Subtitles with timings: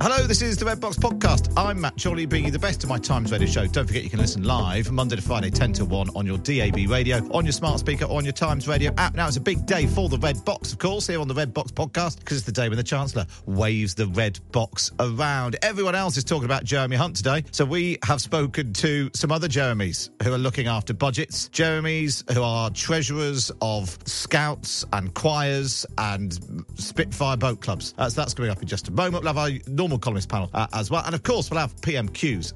[0.00, 1.52] Hello, this is the Red Box Podcast.
[1.56, 3.66] I'm Matt Chorley, bringing you the best of my Times Radio show.
[3.66, 6.88] Don't forget you can listen live Monday to Friday, 10 to 1 on your DAB
[6.88, 9.16] radio, on your smart speaker, on your Times Radio app.
[9.16, 11.52] Now, it's a big day for the Red Box, of course, here on the Red
[11.52, 15.56] Box Podcast, because it's the day when the Chancellor waves the Red Box around.
[15.62, 19.48] Everyone else is talking about Jeremy Hunt today, so we have spoken to some other
[19.48, 21.48] Jeremys who are looking after budgets.
[21.48, 26.38] Jeremys who are treasurers of scouts and choirs and
[26.76, 27.94] Spitfire boat clubs.
[27.98, 29.26] Uh, so that's coming up in just a moment.
[29.26, 29.50] Have our
[29.88, 31.02] normal columnist panel uh, as well.
[31.06, 32.52] And of course, we'll have PMQs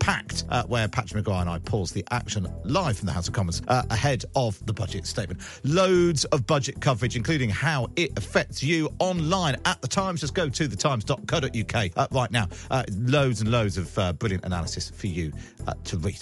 [0.00, 3.34] unpacked, uh, where Patrick Maguire and I pause the action live from the House of
[3.34, 5.40] Commons uh, ahead of the budget statement.
[5.64, 10.20] Loads of budget coverage, including how it affects you online at the Times.
[10.20, 12.48] Just go to thetimes.co.uk uh, right now.
[12.70, 15.32] Uh, loads and loads of uh, brilliant analysis for you
[15.66, 16.18] uh, to read.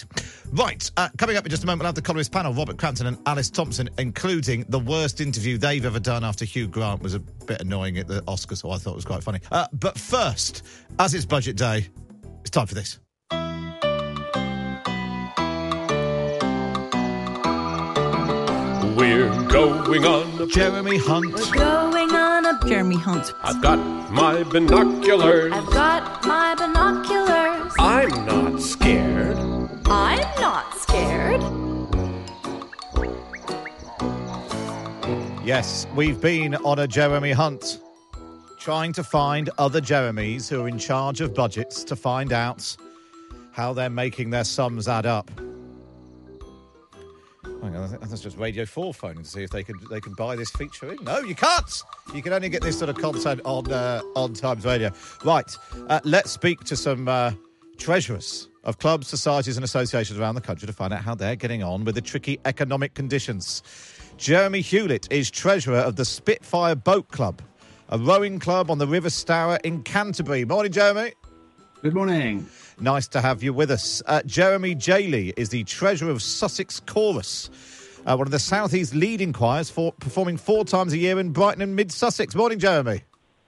[0.52, 3.18] Right, coming up in just a moment, we'll have the columnist panel, Robert Crampton and
[3.26, 7.60] Alice Thomson, including the worst interview they've ever done after Hugh Grant was a bit
[7.60, 9.40] annoying at the Oscars, so I thought it was quite funny.
[9.50, 10.64] But first,
[10.98, 11.88] as it's budget day,
[12.40, 12.98] it's time for this.
[18.98, 21.32] We're going on a Jeremy Hunt.
[21.32, 23.32] We're going on a Jeremy Hunt.
[23.44, 23.76] I've got
[24.10, 25.52] my binoculars.
[25.52, 27.72] I've got my binoculars.
[27.78, 29.38] I'm not scared.
[29.86, 31.40] I'm not scared.
[35.46, 37.80] Yes, we've been on a Jeremy Hunt,
[38.58, 42.76] trying to find other Jeremys who are in charge of budgets to find out
[43.52, 45.30] how they're making their sums add up.
[47.62, 50.36] Hang on, that's just Radio 4 phoning to see if they can they can buy
[50.36, 51.02] this feature in.
[51.02, 51.82] No, you can't.
[52.14, 54.92] You can only get this sort of content on uh, on Times Radio.
[55.24, 55.56] Right,
[55.88, 57.32] uh, let's speak to some uh,
[57.76, 61.62] treasurers of clubs, societies, and associations around the country to find out how they're getting
[61.62, 63.62] on with the tricky economic conditions.
[64.18, 67.42] Jeremy Hewlett is treasurer of the Spitfire Boat Club,
[67.88, 70.44] a rowing club on the River Stour in Canterbury.
[70.44, 71.12] Morning, Jeremy.
[71.82, 72.46] Good morning.
[72.80, 74.02] Nice to have you with us.
[74.06, 77.50] Uh, Jeremy Jaley is the treasurer of Sussex Chorus,
[78.06, 81.30] uh, one of the South East leading choirs, for performing four times a year in
[81.30, 82.34] Brighton and Mid Sussex.
[82.34, 83.02] Morning, Jeremy.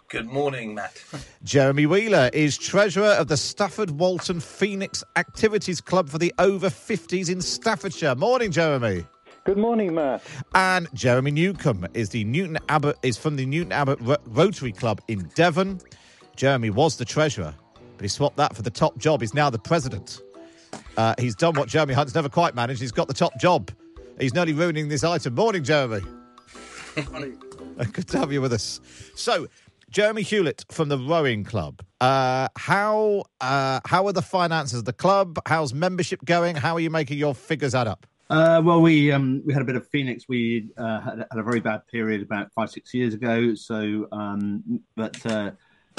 [0.09, 1.01] Good morning, Matt.
[1.45, 7.31] Jeremy Wheeler is treasurer of the Stafford Walton Phoenix Activities Club for the over 50s
[7.31, 8.17] in Staffordshire.
[8.17, 9.05] Morning, Jeremy.
[9.45, 10.23] Good morning, Matt.
[10.57, 15.01] And Jeremy Newcomb is the Newton Abbot is from the Newton Abbot Ro- Rotary Club
[15.07, 15.81] in Devon.
[16.35, 17.55] Jeremy was the treasurer,
[18.01, 19.21] but he swapped that for the top job.
[19.21, 20.23] He's now the president.
[20.97, 22.81] Uh, he's done what Jeremy Hunt's never quite managed.
[22.81, 23.71] He's got the top job.
[24.19, 25.35] He's nearly ruining this item.
[25.35, 26.01] Morning, Jeremy.
[26.97, 28.81] Good to have you with us.
[29.15, 29.49] So,
[29.91, 31.83] Jeremy Hewlett from the rowing club.
[32.01, 35.39] Uh, how uh, how are the finances of the club?
[35.45, 36.57] How's membership going?
[36.57, 38.07] How are you making your figures add up?
[38.31, 40.25] Uh, well, we um, we had a bit of Phoenix.
[40.27, 43.55] We uh, had, had a very bad period about five six years ago.
[43.55, 45.51] So, um, but uh,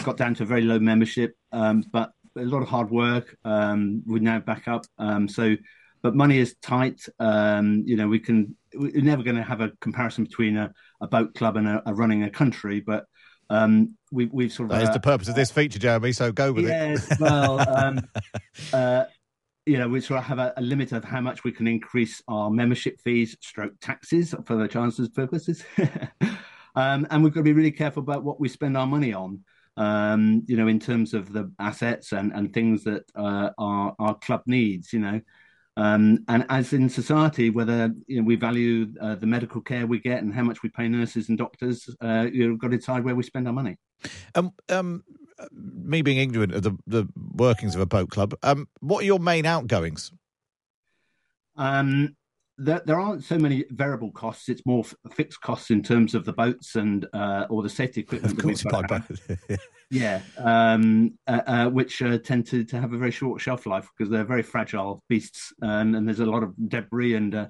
[0.04, 1.36] got down to a very low membership.
[1.52, 3.36] Um, but a lot of hard work.
[3.44, 4.86] Um, we're now back up.
[4.98, 5.56] Um, so,
[6.02, 7.02] but money is tight.
[7.20, 8.56] Um, you know, we can.
[8.74, 11.94] We're never going to have a comparison between a, a boat club and a, a
[11.94, 13.06] running a country, but
[13.50, 14.78] um, we, we've sort of.
[14.78, 16.14] That is uh, the purpose of this feature, Jeremy.
[16.14, 17.10] So go with yes, it.
[17.10, 17.20] Yes.
[17.20, 18.02] well, um,
[18.74, 19.06] uh,
[19.66, 22.22] you know, we sort of have a, a limit of how much we can increase
[22.28, 25.64] our membership fees, stroke taxes for the chancellor's purposes,
[26.76, 29.44] um, and we've got to be really careful about what we spend our money on.
[29.78, 34.16] Um, you know, in terms of the assets and, and things that uh, our our
[34.20, 34.92] club needs.
[34.92, 35.22] You know,
[35.78, 40.00] Um, and as in society, whether you know, we value uh, the medical care we
[40.00, 43.16] get and how much we pay nurses and doctors, uh, you've got to decide where
[43.16, 43.78] we spend our money.
[44.36, 45.04] Um, um,
[45.52, 49.20] me being ignorant of the, the workings of a boat club, um, what are your
[49.20, 50.12] main outgoings?
[51.56, 52.16] Um,
[52.64, 54.50] there, there aren't so many variable costs.
[54.50, 58.02] It's more f- fixed costs in terms of the boats and uh, or the safety
[58.02, 58.34] equipment.
[58.34, 59.60] Of course, by boat.
[59.94, 63.90] Yeah, um, uh, uh, which uh, tend to, to have a very short shelf life
[63.92, 67.48] because they're very fragile beasts, and, and there's a lot of debris and uh,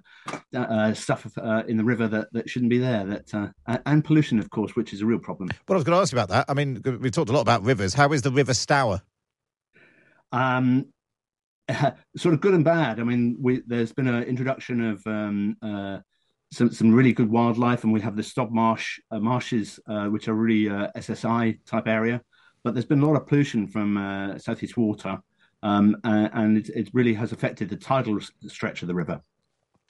[0.56, 3.06] uh, stuff uh, in the river that, that shouldn't be there.
[3.06, 5.52] That uh, and pollution, of course, which is a real problem.
[5.68, 6.46] Well, I was going to ask you about that.
[6.50, 7.94] I mean, we've talked a lot about rivers.
[7.94, 9.04] How is the River Stour?
[10.32, 10.88] Um,
[12.18, 13.00] sort of good and bad.
[13.00, 16.00] I mean, we, there's been an introduction of um, uh,
[16.52, 20.34] some some really good wildlife, and we have the Stodmarsh uh, marshes, uh, which are
[20.34, 22.22] really uh, SSI type area.
[22.64, 25.20] But there's been a lot of pollution from uh, southeast water,
[25.64, 29.22] um, and it, it really has affected the tidal stretch of the river.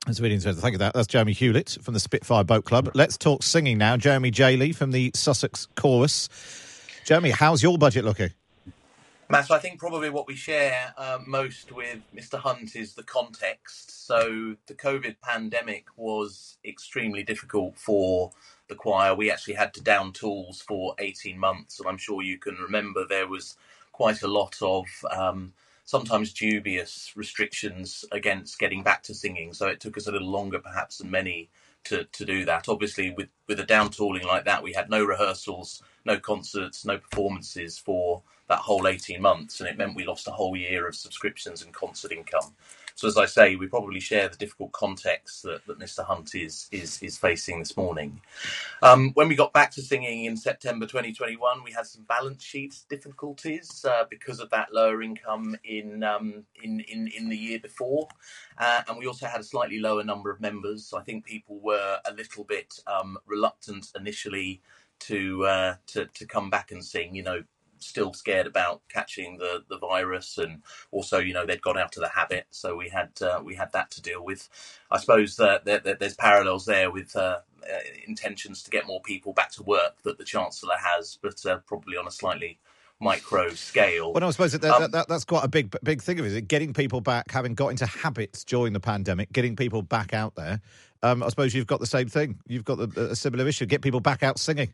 [0.06, 0.62] That's really interesting.
[0.62, 0.80] Thank you.
[0.80, 2.89] That that's Jeremy Hewlett from the Spitfire Boat Club.
[2.95, 3.98] Let's talk singing now.
[3.98, 6.30] Jeremy Jaley from the Sussex Chorus.
[7.06, 8.30] Jeremy, how's your budget looking?
[9.31, 12.38] Matt, so I think probably what we share uh, most with Mr.
[12.38, 14.06] Hunt is the context.
[14.06, 18.31] So the COVID pandemic was extremely difficult for
[18.68, 19.16] the choir.
[19.16, 23.06] We actually had to down tools for 18 months, and I'm sure you can remember
[23.07, 23.56] there was
[23.94, 25.54] quite a lot of um,
[25.86, 29.54] sometimes dubious restrictions against getting back to singing.
[29.54, 31.50] So it took us a little longer, perhaps, than many
[31.86, 32.68] to, to do that.
[32.68, 36.98] Obviously, with, with a down tooling like that, we had no rehearsals, no concerts, no
[36.98, 40.95] performances for that whole 18 months, and it meant we lost a whole year of
[40.95, 42.53] subscriptions and concert income.
[42.95, 46.06] So, as I say, we probably share the difficult context that, that Mr.
[46.06, 48.21] Hunt is, is is facing this morning.
[48.83, 52.77] Um, when we got back to singing in September 2021, we had some balance sheet
[52.89, 58.07] difficulties uh, because of that lower income in um, in, in in the year before,
[58.59, 60.86] uh, and we also had a slightly lower number of members.
[60.88, 64.62] So I think people were a little bit um, reluctant initially
[65.01, 67.15] to uh, to to come back and sing.
[67.15, 67.44] You know,
[67.83, 72.01] still scared about catching the the virus, and also you know they'd got out of
[72.01, 72.48] the habit.
[72.51, 74.50] So we had uh, we had that to deal with.
[74.89, 77.16] I suppose that there, there, there's parallels there with.
[77.16, 81.45] Uh, uh, intentions to get more people back to work that the chancellor has, but
[81.45, 82.57] uh, probably on a slightly
[83.01, 84.13] micro scale.
[84.13, 86.25] Well, no, I suppose that, Um, that, that, that's quite a big big thing of
[86.25, 86.30] it.
[86.30, 90.13] Is it getting people back, having got into habits during the pandemic, getting people back
[90.13, 90.62] out there.
[91.04, 92.39] Um, I suppose you've got the same thing.
[92.48, 93.66] You've got the, a similar issue.
[93.66, 94.74] Get people back out singing.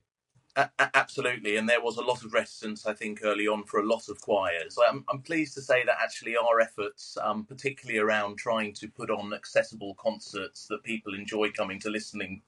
[0.57, 3.87] A- absolutely, and there was a lot of reticence, I think, early on for a
[3.87, 4.77] lot of choirs.
[4.89, 9.11] I'm, I'm pleased to say that actually our efforts, um, particularly around trying to put
[9.11, 12.43] on accessible concerts that people enjoy coming to listening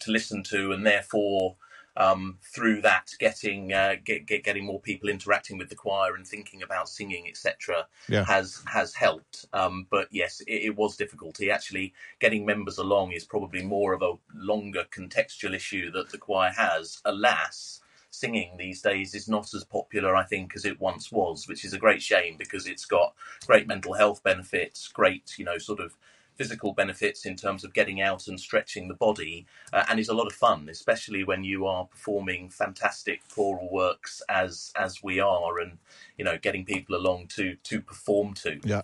[0.00, 1.56] to listen to, and therefore
[1.96, 6.26] um, through that getting uh, get, get getting more people interacting with the choir and
[6.26, 8.24] thinking about singing, etc., Yeah.
[8.24, 9.46] has has helped.
[9.52, 11.50] Um, but yes, it, it was difficulty.
[11.50, 16.50] Actually, getting members along is probably more of a longer contextual issue that the choir
[16.50, 17.00] has.
[17.04, 17.80] Alas,
[18.10, 21.72] singing these days is not as popular, I think, as it once was, which is
[21.72, 23.14] a great shame because it's got
[23.46, 25.96] great mental health benefits, great, you know, sort of
[26.36, 30.14] physical benefits in terms of getting out and stretching the body, uh, and is a
[30.14, 35.58] lot of fun, especially when you are performing fantastic choral works as as we are,
[35.58, 35.78] and
[36.18, 38.60] you know, getting people along to to perform to.
[38.64, 38.82] Yeah.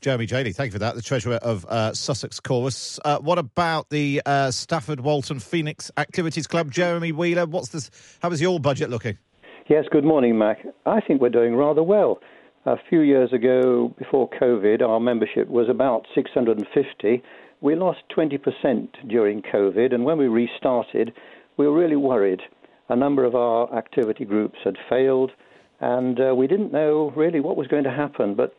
[0.00, 0.94] Jeremy Jaley, thank you for that.
[0.94, 3.00] The treasurer of uh, Sussex Chorus.
[3.04, 6.70] Uh, what about the uh, Stafford Walton Phoenix Activities Club?
[6.70, 7.90] Jeremy Wheeler, what's this?
[8.20, 9.18] How is your budget looking?
[9.68, 10.64] Yes, good morning, Mac.
[10.84, 12.20] I think we're doing rather well.
[12.66, 17.22] A few years ago, before COVID, our membership was about 650.
[17.60, 21.12] We lost 20% during COVID, and when we restarted,
[21.56, 22.40] we were really worried.
[22.88, 25.30] A number of our activity groups had failed,
[25.78, 28.34] and uh, we didn't know really what was going to happen.
[28.34, 28.56] But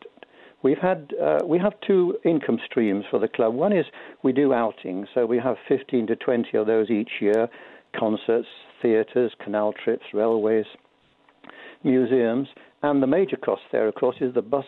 [0.62, 3.52] we've had uh, we have two income streams for the club.
[3.52, 3.84] One is
[4.22, 7.46] we do outings, so we have 15 to 20 of those each year:
[7.94, 8.48] concerts,
[8.80, 10.64] theatres, canal trips, railways
[11.84, 12.48] museums,
[12.82, 14.64] and the major cost there, of course, is the bus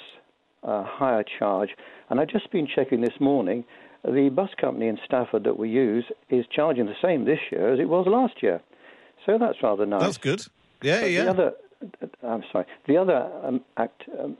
[0.62, 1.70] uh, hire charge.
[2.08, 3.64] And I've just been checking this morning.
[4.04, 7.78] The bus company in Stafford that we use is charging the same this year as
[7.78, 8.60] it was last year.
[9.26, 10.02] So that's rather nice.
[10.02, 10.42] That's good.
[10.82, 11.24] Yeah, But yeah.
[11.24, 11.52] The other,
[12.22, 12.66] I'm sorry.
[12.86, 14.36] The other um, act, um,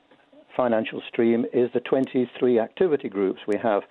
[0.57, 3.83] financial stream is the 23 activity groups we have.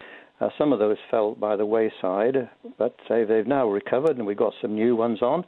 [0.42, 4.38] Uh, some of those fell by the wayside, but uh, they've now recovered, and we've
[4.38, 5.44] got some new ones on.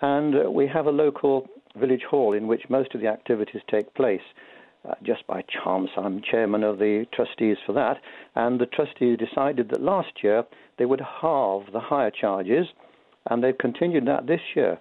[0.00, 1.48] And uh, we have a local
[1.78, 4.22] village hall in which most of the activities take place.
[4.88, 7.96] Uh, just by chance, I'm chairman of the trustees for that,
[8.36, 10.44] and the trustees decided that last year
[10.78, 12.66] they would halve the hire charges,
[13.28, 14.78] and they've continued that this year.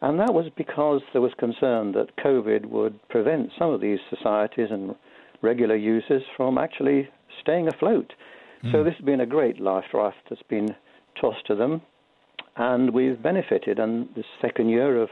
[0.00, 4.68] And that was because there was concern that COVID would prevent some of these societies
[4.70, 4.94] and
[5.42, 7.08] regular users from actually
[7.40, 8.12] staying afloat.
[8.72, 10.74] So this has been a great life raft that's been
[11.20, 11.82] tossed to them,
[12.56, 13.78] and we've benefited.
[13.78, 15.08] And the second year of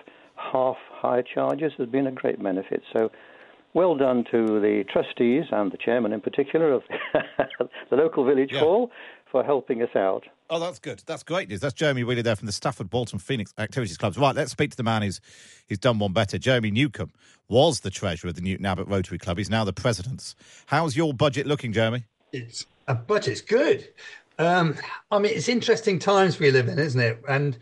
[0.53, 2.83] half higher charges has been a great benefit.
[2.93, 3.11] So
[3.75, 6.83] well done to the trustees and the chairman in particular of
[7.91, 8.61] the local village Yeah.
[8.61, 8.91] hall
[9.31, 10.25] for helping us out.
[10.49, 11.03] Oh, that's good.
[11.07, 11.61] That's great news.
[11.61, 14.17] That's Jeremy Wheeler there from the Stafford Walton Phoenix Activities Clubs.
[14.17, 15.21] Right, let's speak to the man who's,
[15.69, 16.39] who's done one better.
[16.39, 17.11] Jeremy Newcomb
[17.49, 19.39] was the treasurer of the Newton Abbot Rotary Club.
[19.39, 20.35] He's now the president.
[20.67, 22.05] How's your budget looking, Jeremy?
[22.33, 23.89] It's a budget's good.
[24.39, 24.77] Um,
[25.11, 27.21] I mean, it's interesting times we live in, isn't it?
[27.29, 27.59] And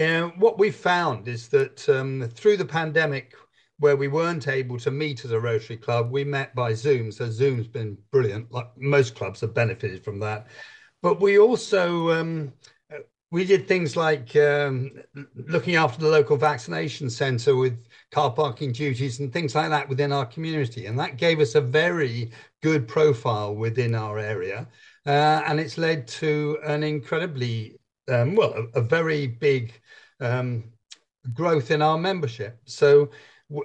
[0.00, 3.34] uh, what we've found is that um, through the pandemic,
[3.78, 7.10] where we weren't able to meet as a Rotary Club, we met by Zoom.
[7.10, 8.52] So Zoom's been brilliant.
[8.52, 10.46] Like most clubs have benefited from that.
[11.02, 12.52] But we also um,
[13.34, 14.92] we did things like um,
[15.34, 20.12] looking after the local vaccination centre with car parking duties and things like that within
[20.12, 22.30] our community, and that gave us a very
[22.62, 24.68] good profile within our area,
[25.06, 27.76] uh, and it's led to an incredibly
[28.08, 29.72] um, well a, a very big
[30.20, 30.64] um,
[31.32, 32.58] growth in our membership.
[32.64, 33.10] So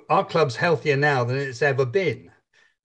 [0.10, 2.32] our club's healthier now than it's ever been.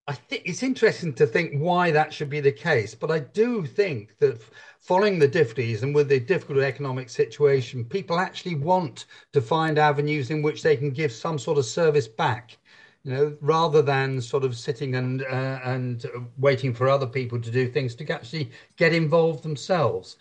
[0.07, 3.65] I think it's interesting to think why that should be the case, but I do
[3.65, 4.43] think that
[4.79, 10.31] following the difficulties and with the difficult economic situation, people actually want to find avenues
[10.31, 12.59] in which they can give some sort of service back,
[13.03, 16.05] you know, rather than sort of sitting and uh, and
[16.37, 20.17] waiting for other people to do things to actually get involved themselves.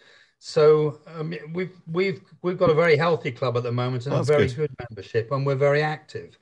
[0.46, 4.28] So um, we've we've we've got a very healthy club at the moment and That's
[4.28, 4.56] a very good.
[4.58, 6.38] good membership, and we're very active.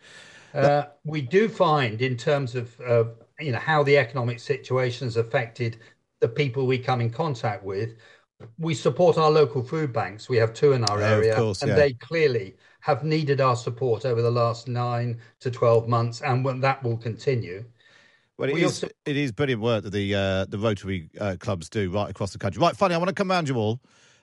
[0.55, 3.03] Uh, we do find, in terms of uh,
[3.39, 5.77] you know how the economic situation has affected
[6.19, 7.95] the people we come in contact with,
[8.57, 10.27] we support our local food banks.
[10.27, 11.75] We have two in our Oh, of area, course, and yeah.
[11.75, 16.81] they clearly have needed our support over the last nine to twelve months, and that
[16.83, 17.63] will continue.
[18.41, 21.35] Well, it We is, also- it is brilliant work that the uh, the Rotary uh,
[21.39, 22.59] clubs do right across the country.
[22.59, 23.79] Right, funny, I want to come round you all.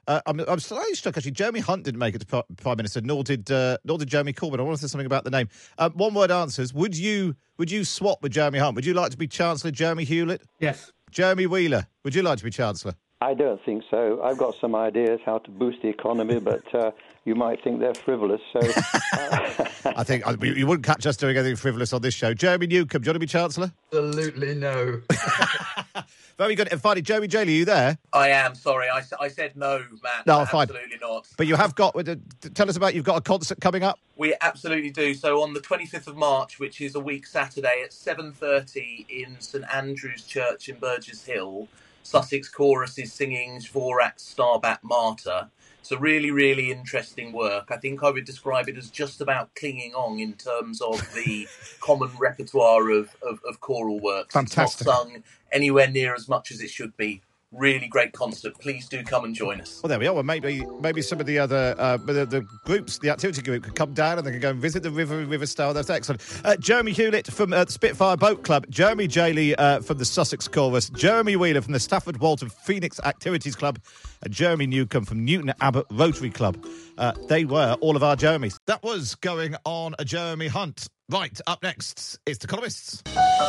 [0.09, 1.31] Uh, I'm, I'm slightly struck actually.
[1.33, 4.59] Jeremy Hunt didn't make it to Prime Minister, nor did uh, nor did Jeremy Corbyn.
[4.59, 5.49] I want to say something about the name.
[5.79, 6.75] Um, one word answers.
[6.75, 8.75] Would you would you swap with Jeremy Hunt?
[8.75, 10.43] Would you like to be Chancellor Jeremy Hewlett?
[10.59, 10.91] Yes.
[11.13, 12.95] Jeremy Wheeler, would you like to be Chancellor?
[13.21, 14.21] I don't think so.
[14.23, 16.91] I've got some ideas how to boost the economy, but uh,
[17.29, 18.41] you might think they're frivolous.
[18.53, 22.33] So I think I, you wouldn't catch us doing anything frivolous on this show.
[22.33, 23.71] Jeremy Newcomb, do you want to be Chancellor?
[23.93, 25.03] Absolutely no.
[26.39, 26.69] Very good.
[26.73, 27.99] And finally, Jeremy Jaley, are you there?
[28.15, 28.89] I am sorry.
[28.89, 30.27] I said no, Matt.
[30.27, 30.63] No, fine.
[30.63, 31.29] absolutely not.
[31.37, 31.95] But you have got.
[31.97, 32.17] uh,
[32.55, 32.95] Tell us about.
[32.95, 33.99] You've got a concert coming up.
[34.17, 35.13] We absolutely do.
[35.15, 39.65] So on the 25th of March, which is a week Saturday at 7:30 in St
[39.75, 41.69] Andrew's Church in Burgess Hill,
[42.05, 45.51] Sussex Chorus is singing Dvorak's Stabat Mater.
[45.81, 47.69] It's a really, really interesting work.
[47.71, 51.49] I think I would describe it as just about clinging on in terms of the
[51.81, 54.35] common repertoire of, of, of choral works.
[54.35, 54.81] Fantastic.
[54.83, 57.23] It's not sung anywhere near as much as it should be.
[57.51, 58.59] Really great concert.
[58.61, 59.81] Please do come and join us.
[59.83, 60.13] Well, there we are.
[60.13, 63.75] Well, maybe maybe some of the other uh, the, the groups, the activity group, could
[63.75, 65.73] come down and they can go and visit the River River Stour.
[65.73, 66.23] That's excellent.
[66.45, 70.47] Uh, Jeremy Hewlett from uh, the Spitfire Boat Club, Jeremy Jaley uh, from the Sussex
[70.47, 73.79] Chorus, Jeremy Wheeler from the Stafford Walton Phoenix Activities Club,
[74.23, 76.63] and Jeremy Newcomb from Newton Abbot Rotary Club.
[76.99, 78.59] Uh, they were all of our Jeremys.
[78.67, 80.87] That was going on a Jeremy Hunt.
[81.11, 83.01] Right, up next is the columnists.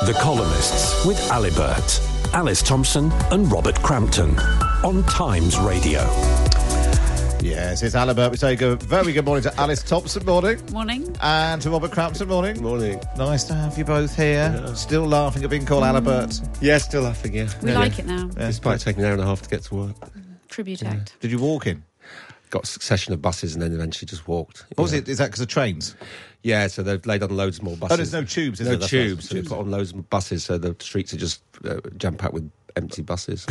[0.06, 2.00] The Columnists with Alibert,
[2.34, 4.40] Alice Thomson, and Robert Crampton
[4.82, 6.00] on Times Radio.
[7.42, 8.32] Yes, it's Alibert.
[8.32, 10.26] We say good, very good morning to Alice Thomson.
[10.26, 10.58] Morning.
[10.72, 11.14] Morning.
[11.22, 12.30] And to Robert Crampton.
[12.30, 12.62] Morning.
[12.62, 13.02] Morning.
[13.18, 14.74] Nice to have you both here.
[14.74, 15.88] Still laughing at being called mm.
[15.90, 16.40] Alibert.
[16.62, 17.50] Yeah, still laughing, yeah.
[17.62, 17.80] We Yeah.
[17.80, 18.28] like it now.
[18.28, 19.96] Despite taking an hour and a half to get to work.
[20.48, 21.20] Tribute act.
[21.20, 21.84] Did you walk in?
[22.50, 24.66] Got a succession of buses and then eventually just walked.
[24.76, 25.08] What was it?
[25.08, 25.96] Is that because of trains?
[26.42, 27.94] Yeah, so they've laid on loads more buses.
[27.94, 28.88] Oh, there's no tubes, no there?
[28.88, 29.30] Tubes.
[29.30, 32.34] So they've put on loads of buses, so the streets are just uh, jam packed
[32.34, 33.46] with empty buses.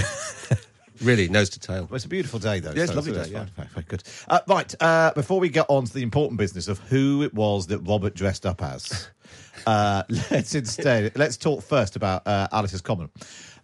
[1.03, 1.87] really, nose to tail.
[1.91, 2.73] Well, it's a beautiful day, though.
[2.73, 3.33] Yeah, it's so lovely day, fine.
[3.33, 3.47] yeah.
[3.57, 4.03] Very, very good.
[4.27, 7.67] Uh, right, uh, before we get on to the important business of who it was
[7.69, 9.09] that Robert dressed up as,
[9.67, 13.11] uh, let's instead let's talk first about uh, Alice's comment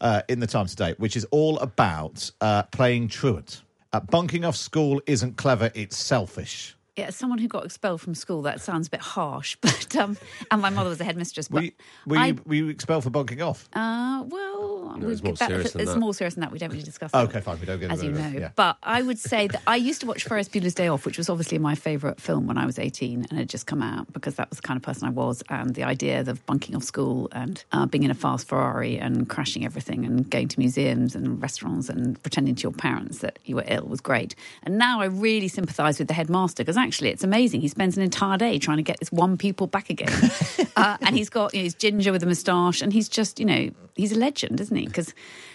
[0.00, 3.62] uh, in the Times today, which is all about uh, playing truant.
[3.94, 6.74] Uh, bunking off school isn't clever; it's selfish.
[6.96, 10.16] Yeah, as someone who got expelled from school, that sounds a bit harsh, but um,
[10.52, 11.50] and my mother was a headmistress.
[11.50, 11.72] Were you,
[12.06, 13.68] were, I, you, were you expelled for bunking off?
[13.72, 15.98] uh, well, No, it's we- more serious than it's that.
[15.98, 16.52] more serious than that.
[16.52, 17.10] We don't really discuss.
[17.12, 17.58] that, Okay, fine.
[17.58, 17.94] We don't get it.
[17.94, 18.38] as you into know.
[18.38, 18.50] yeah.
[18.54, 21.28] But I would say that I used to watch Ferris Bueller's Day Off, which was
[21.28, 24.48] obviously my favourite film when I was 18 and had just come out because that
[24.50, 25.42] was the kind of person I was.
[25.48, 29.28] And the idea of bunking off school and uh, being in a fast Ferrari and
[29.28, 33.56] crashing everything and going to museums and restaurants and pretending to your parents that you
[33.56, 34.36] were ill was great.
[34.62, 37.60] And now I really sympathise with the headmaster because actually it's amazing.
[37.60, 40.12] He spends an entire day trying to get this one pupil back again.
[40.76, 43.46] uh, and he's got you know, he's ginger with a moustache and he's just, you
[43.46, 44.86] know, he's a legend, isn't he?
[44.86, 45.14] Because,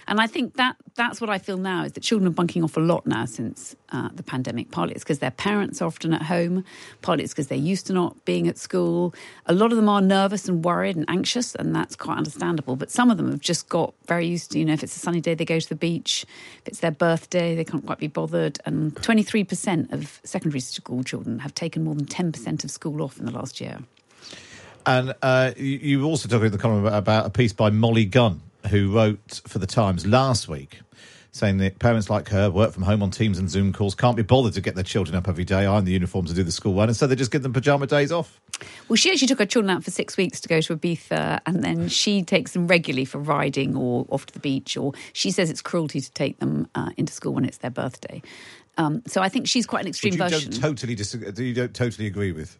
[0.10, 2.76] and I think that that's what I feel now is that children are bunking off
[2.76, 4.72] a lot now since uh, the pandemic.
[4.72, 6.66] Partly it's because their parents are often at home.
[7.04, 9.14] Partly it's because they're used to not being at school.
[9.46, 12.76] A lot of them are nervous and worried and anxious, and that's quite understandable.
[12.76, 15.00] But some of them have just got very used to, you know, if it's a
[15.00, 16.26] sunny day, they go to the beach.
[16.62, 18.58] If it's their birthday, they can't quite be bothered.
[18.66, 23.26] And 23% of secondary school children have taken more than 10% of school off in
[23.26, 23.78] the last year.
[24.88, 28.06] And uh, you, you also talked in the column about, about a piece by Molly
[28.06, 30.80] Gunn, who wrote for the Times last week,
[31.32, 34.24] saying that parents like her work from home on Teams and Zoom calls, can't be
[34.24, 36.76] bothered to get their children up every day, iron the uniforms and do the school
[36.76, 38.40] run, and so they just give them pajama days off.
[38.88, 41.64] Well, she actually took her children out for six weeks to go to Ibiza, and
[41.64, 44.76] then she takes them regularly for riding or off to the beach.
[44.76, 48.22] Or she says it's cruelty to take them uh, into school when it's their birthday.
[48.80, 50.52] Um, so I think she's quite an extreme Which you version.
[50.52, 52.58] don't totally disagree, you don't totally agree with.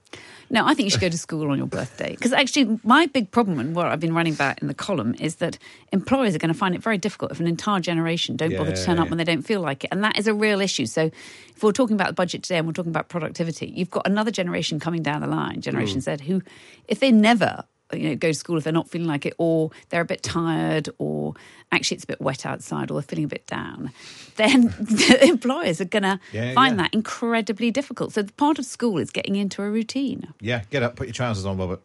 [0.52, 2.12] No, I think you should go to school on your birthday.
[2.12, 5.36] Because actually, my big problem and what I've been running about in the column is
[5.36, 5.58] that
[5.94, 8.84] employers are going to find it very difficult if an entire generation don't bother to
[8.84, 9.04] turn Yeah.
[9.04, 9.90] up when they don't feel like it.
[9.92, 10.88] And that is a real issue.
[10.88, 11.12] So
[11.56, 14.32] if we're talking about the budget today and we're talking about productivity, you've got another
[14.32, 16.18] generation coming down the line, Generation Mm.
[16.18, 16.42] Z, who,
[16.88, 19.72] if they never you know, go to school if they're not feeling like it, or
[19.90, 21.34] they're a bit tired, or
[21.72, 23.92] actually it's a bit wet outside, or they're feeling a bit down,
[24.36, 26.84] then the employers are going to Yeah, find yeah.
[26.84, 28.14] that incredibly difficult.
[28.14, 30.34] So part of school is getting into a routine.
[30.40, 31.82] Yeah, get up, put your trousers on, Robert.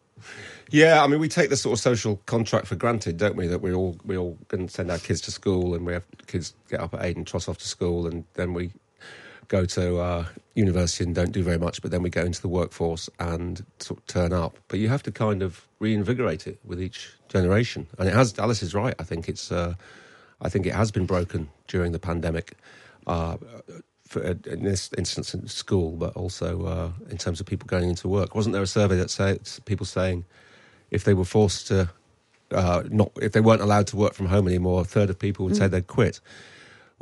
[0.71, 3.45] Yeah, I mean, we take the sort of social contract for granted, don't we?
[3.47, 6.53] That we all we all can send our kids to school, and we have kids
[6.69, 8.71] get up at eight and trot off to school, and then we
[9.47, 10.25] go to uh,
[10.55, 13.99] university and don't do very much, but then we go into the workforce and sort
[13.99, 14.57] of turn up.
[14.67, 18.37] But you have to kind of reinvigorate it with each generation, and it has.
[18.39, 18.95] Alice is right.
[18.99, 19.51] I think it's.
[19.51, 19.75] Uh,
[20.41, 22.57] I think it has been broken during the pandemic.
[23.07, 23.37] Uh,
[24.07, 28.07] for, in this instance, in school, but also uh, in terms of people going into
[28.07, 28.35] work.
[28.35, 30.25] Wasn't there a survey that said people saying
[30.91, 31.89] if they were forced to
[32.51, 35.45] uh, not if they weren't allowed to work from home anymore, a third of people
[35.45, 35.71] would say Mm.
[35.71, 36.19] they'd quit.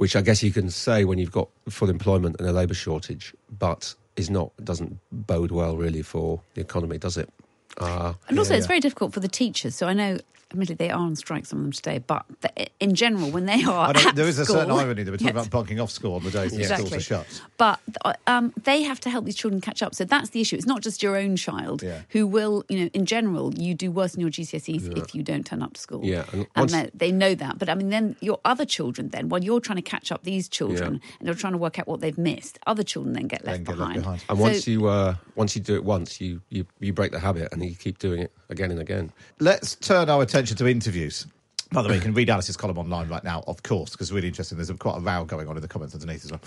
[0.04, 3.34] Which I guess you can say when you've got full employment and a labour shortage,
[3.58, 7.30] but is not doesn't bode well really for the economy, does it?
[7.78, 8.68] Uh, And also, yeah, it's yeah.
[8.68, 9.76] very difficult for the teachers.
[9.76, 10.18] So I know,
[10.54, 13.64] admittedly, they are on strike, some of them today, but the, in general, when they
[13.64, 13.90] are.
[13.90, 15.46] I know, at there is a certain irony that we're talking Yes.
[15.48, 16.98] about bunking off school on the days that schools Exactly.
[16.98, 17.42] are shut.
[17.58, 19.96] But uh, um, they have to help these children catch up.
[19.96, 20.56] So that's the issue.
[20.56, 22.02] It's not just your own child Yeah.
[22.10, 25.46] who will, you know, in general, you do worse in your GCSEs if you don't
[25.46, 26.02] turn up to school.
[26.04, 27.58] Yeah, and And, once- they, they know that.
[27.60, 30.48] But I mean, then your other children, then, while you're trying to catch up these
[30.48, 33.58] children and they're trying to work out what they've missed, other children then get left,
[33.58, 34.02] Then get left behind.
[34.04, 34.22] behind.
[34.30, 37.20] And So- once you uh, once you do it once, you, you you break the
[37.20, 39.12] habit and you keep doing it again and again.
[39.40, 41.26] Let's turn our attention to interviews.
[41.72, 44.14] By the way, you can read Alice's column online right now, of course, because it's
[44.14, 44.58] really interesting.
[44.58, 46.42] There's a, quite a row going on in the comments underneath as well.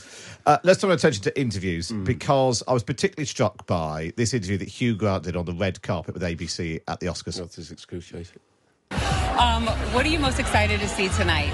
[0.47, 4.57] Uh, let's turn our attention to interviews because I was particularly struck by this interview
[4.59, 7.39] that Hugh Grant did on the red carpet with ABC at the Oscars.
[7.39, 8.39] That is excruciating.
[9.37, 11.53] Um, what are you most excited to see tonight?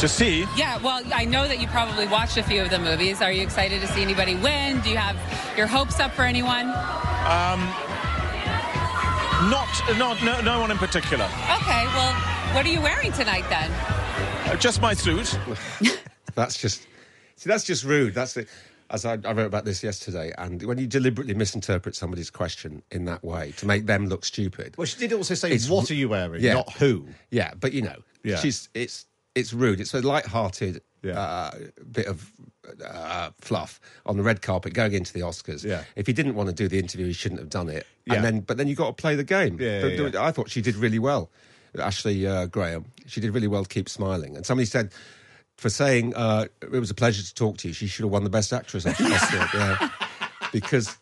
[0.00, 0.40] To see?
[0.56, 3.22] Yeah, well, I know that you probably watched a few of the movies.
[3.22, 4.80] Are you excited to see anybody win?
[4.80, 5.16] Do you have
[5.56, 6.66] your hopes up for anyone?
[6.66, 7.72] Um,
[9.48, 11.24] not, not, no, no one in particular.
[11.24, 12.12] Okay, well,
[12.54, 13.70] what are you wearing tonight then?
[14.50, 15.38] Uh, just my suit.
[16.34, 16.82] That's just
[17.36, 17.48] see.
[17.48, 18.14] That's just rude.
[18.14, 18.46] That's the,
[18.90, 20.32] as I, I wrote about this yesterday.
[20.38, 24.74] And when you deliberately misinterpret somebody's question in that way to make them look stupid.
[24.76, 26.54] Well, she did also say, It's "What ru- are you wearing?" Yeah.
[26.54, 27.06] Not who.
[27.30, 28.36] Yeah, but you know, Yeah.
[28.36, 29.80] she's it's it's rude.
[29.80, 31.18] It's a light-hearted Yeah.
[31.18, 31.50] uh,
[31.90, 32.30] bit of
[32.84, 35.64] uh, fluff on the red carpet going into the Oscars.
[35.64, 35.84] Yeah.
[35.96, 37.86] If he didn't want to do the interview, he shouldn't have done it.
[38.04, 38.14] Yeah.
[38.14, 39.58] And then, but then you got to play the game.
[39.60, 40.22] Yeah, yeah.
[40.22, 41.30] I thought she did really well.
[41.78, 44.36] Ashley uh, Graham, she did really well to keep smiling.
[44.36, 44.92] And somebody said.
[45.56, 48.24] For saying uh, it was a pleasure to talk to you, she should have won
[48.24, 49.46] the best actress Oscar.
[49.54, 49.90] yeah.
[50.54, 50.96] because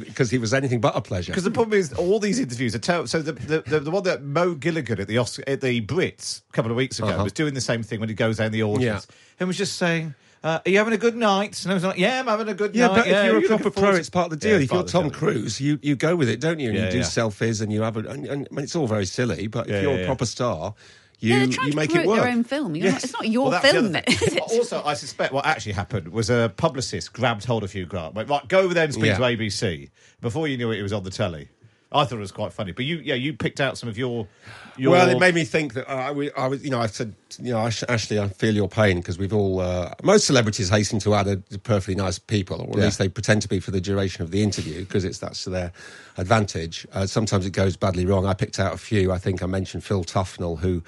[0.00, 1.32] because he was anything but a pleasure.
[1.32, 3.06] Because the problem is, all these interviews are terrible.
[3.06, 6.42] So the, the, the, the one that Mo Gilligan at the Oscar, at the Brits
[6.48, 7.24] a couple of weeks ago Uh-huh.
[7.24, 9.16] was doing the same thing when he goes down the audience Yeah.
[9.40, 11.98] and was just saying, uh, "Are you having a good night?" And I was like,
[11.98, 13.98] "Yeah, I'm having a good Yeah, night." but yeah, if you're a proper pro, to-"
[13.98, 14.56] it's part of the deal.
[14.56, 15.10] it's if you're Tom.
[15.10, 16.68] Cruise, you, you go with it, don't you?
[16.68, 17.04] And Yeah, you do yeah.
[17.04, 18.00] selfies and you have a.
[18.00, 20.06] And, and, I mean, it's all very silly, but Yeah, if you're yeah, a yeah.
[20.06, 20.74] proper star,
[21.20, 22.20] you yeah, they're trying you to make promote it work.
[22.22, 22.74] their own film.
[22.76, 24.14] You're not, it's not your Well, film, other then, thing.
[24.28, 24.40] is it?
[24.42, 28.28] Also, I suspect what actually happened was a publicist grabbed hold of Hugh Grant, went
[28.28, 29.18] right, go over there and speak Yeah.
[29.18, 29.90] to ABC.
[30.20, 31.48] Before you knew it, it was on the telly.
[31.90, 34.28] I thought it was quite funny, but you, yeah, you picked out some of your,
[34.76, 34.90] your.
[34.92, 37.14] Well, it made me think that uh, I, w- I was, you know, I said,
[37.40, 41.14] you know, Ashley, I feel your pain because we've all, uh, most celebrities hasten to
[41.14, 42.84] add a perfectly nice people, or at Yeah.
[42.84, 45.50] least they pretend to be for the duration of the interview because it's that's to
[45.50, 45.72] their
[46.18, 46.86] advantage.
[46.92, 48.26] Uh, sometimes it goes badly wrong.
[48.26, 49.10] I picked out a few.
[49.10, 50.82] I think I mentioned Phil Tufnell, who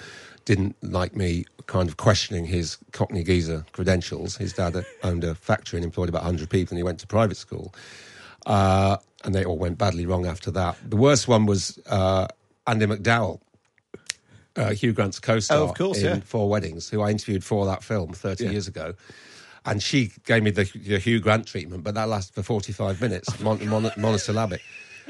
[0.45, 4.37] didn't like me kind of questioning his Cockney geezer credentials.
[4.37, 7.37] His dad owned a factory and employed about 100 people, and he went to private
[7.39, 7.73] school.
[8.47, 10.77] Uh, and they all went badly wrong after that.
[10.89, 12.27] The worst one was uh,
[12.67, 13.41] Andie MacDowell,
[14.57, 16.21] uh, Hugh Grant's co-star Oh, of course, in yeah.
[16.25, 18.51] Four Weddings, who I interviewed for that film 30 Yeah.
[18.51, 18.95] years ago.
[19.67, 23.41] And she gave me the, the Hugh Grant treatment, but that lasted for 45 minutes,
[23.43, 24.63] mon- mon- monosyllabic.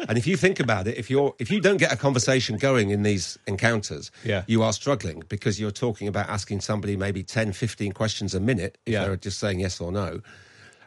[0.08, 2.88] And if you think about it, if you're if you don't get a conversation going
[2.90, 4.44] in these encounters, Yeah.
[4.46, 8.78] you are struggling because you're talking about asking somebody maybe 10, 15 questions a minute
[8.86, 9.04] if Yeah.
[9.04, 10.20] they're just saying yes or no.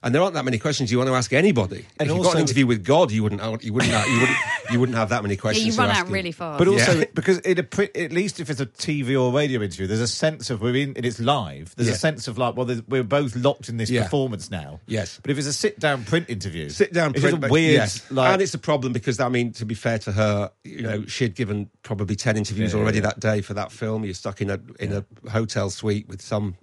[0.03, 1.85] And there aren't that many questions you want to ask anybody.
[1.97, 4.37] And if you've got an interview with God, you wouldn't you wouldn't have, you wouldn't
[4.71, 5.65] you wouldn't have that many Yeah, questions.
[5.77, 6.59] you run out really fast.
[6.59, 7.05] But also, Yeah.
[7.13, 10.07] because in a pre- at least if it's a TV or radio interview, there's a
[10.07, 11.73] sense of we're in and it's live.
[11.77, 11.95] There's Yeah.
[11.95, 14.03] a sense of like, well, we're both locked in this Yeah.
[14.03, 14.81] performance now.
[14.87, 15.19] Yes.
[15.21, 17.73] But if it's a sit-down print interview, sit down print, just a weird.
[17.73, 18.01] yes.
[18.11, 21.05] Like, and it's a problem because I mean, to be fair to her, you know,
[21.07, 23.03] she'd given probably ten interviews Yeah, already yeah.
[23.07, 24.03] that day for that film.
[24.03, 26.55] You're stuck in a in a hotel suite with some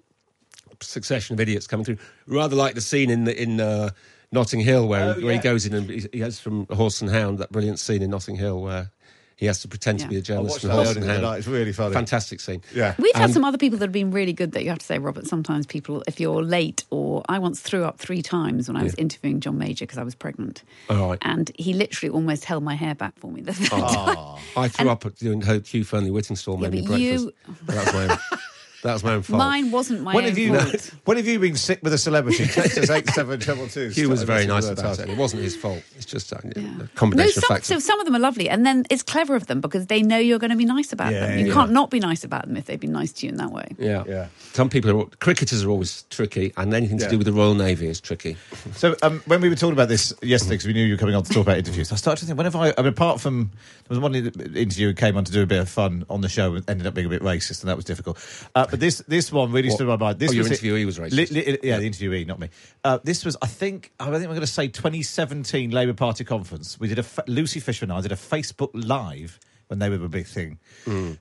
[0.82, 1.98] succession of idiots coming through.
[2.26, 3.90] Rather like the scene in the, in uh,
[4.32, 7.10] Notting Hill where, Oh, where he goes in and he, he has from Horse and
[7.10, 8.90] Hound that brilliant scene in Notting Hill where.
[9.36, 11.22] He has to pretend to be a journalist from Horse and Hound.
[11.22, 11.38] night.
[11.38, 11.94] It's really funny.
[11.94, 12.60] Fantastic scene.
[12.74, 12.94] Yeah.
[12.98, 14.98] We've had some other people that have been really good that you have to say,
[14.98, 15.26] Robert.
[15.26, 18.92] Sometimes people, if you're late, or I once threw up three times when I was
[18.98, 19.04] Yeah.
[19.04, 20.62] interviewing John Major because I was pregnant.
[20.90, 21.18] All right.
[21.22, 24.18] And he literally almost held my hair back for me the third time.
[24.58, 27.66] I threw up at doing Hugh Fearnley Whittingstall Yeah, made me but you- breakfast.
[27.66, 28.18] That was my own,
[28.82, 29.38] that was my own fault.
[29.38, 30.94] Mine wasn't my when own have you fault.
[31.04, 32.46] when have you been sick with a celebrity?
[32.46, 33.88] Text us eight seven double two.
[33.90, 35.08] Hugh was very nice about it.
[35.08, 35.82] It wasn't his fault.
[35.96, 37.66] It's just uh, a No, combination some, of factors.
[37.68, 40.18] so some of them are lovely, and then it's clever of them because they know
[40.18, 41.38] you're going to be nice about Yeah, them.
[41.38, 41.52] You yeah.
[41.54, 43.68] can't not be nice about them if they've been nice to you in that way.
[43.78, 44.04] Yeah.
[44.06, 44.26] Yeah.
[44.52, 47.86] Some people are cricketers are always tricky, and anything to do with the Royal Navy
[47.88, 48.36] is tricky.
[48.72, 51.14] So um, when we were talking about this yesterday, because we knew you were coming
[51.14, 53.50] on to talk about interviews, I started to think, whenever I, I mean, apart from
[53.88, 56.28] there was one interview who came on to do a bit of fun on the
[56.28, 58.18] show and ended up being a bit racist, and that was difficult.
[58.54, 59.74] Uh, but this this one really What?
[59.76, 60.18] stood in my mind.
[60.18, 61.12] This Oh, your was it- interviewee was racist.
[61.33, 62.48] Li- li- yeah, the interviewee, not me.
[62.85, 66.78] Uh, this was, I think, I think I'm going to say 2017 Labour Party conference.
[66.80, 69.38] We did a Lucy Fisher and I did a Facebook live.
[69.68, 70.59] When they were the big thing,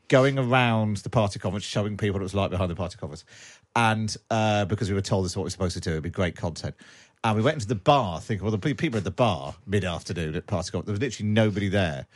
[0.08, 3.24] going around the party conference, showing people what it was like behind the party conference,
[3.76, 6.10] and uh, because we were told this is what we're supposed to do, it'd be
[6.10, 6.74] great content.
[7.24, 9.86] And we went into the bar, thinking, well, the pe- people at the bar mid
[9.86, 12.08] afternoon at party conference, there was literally nobody there.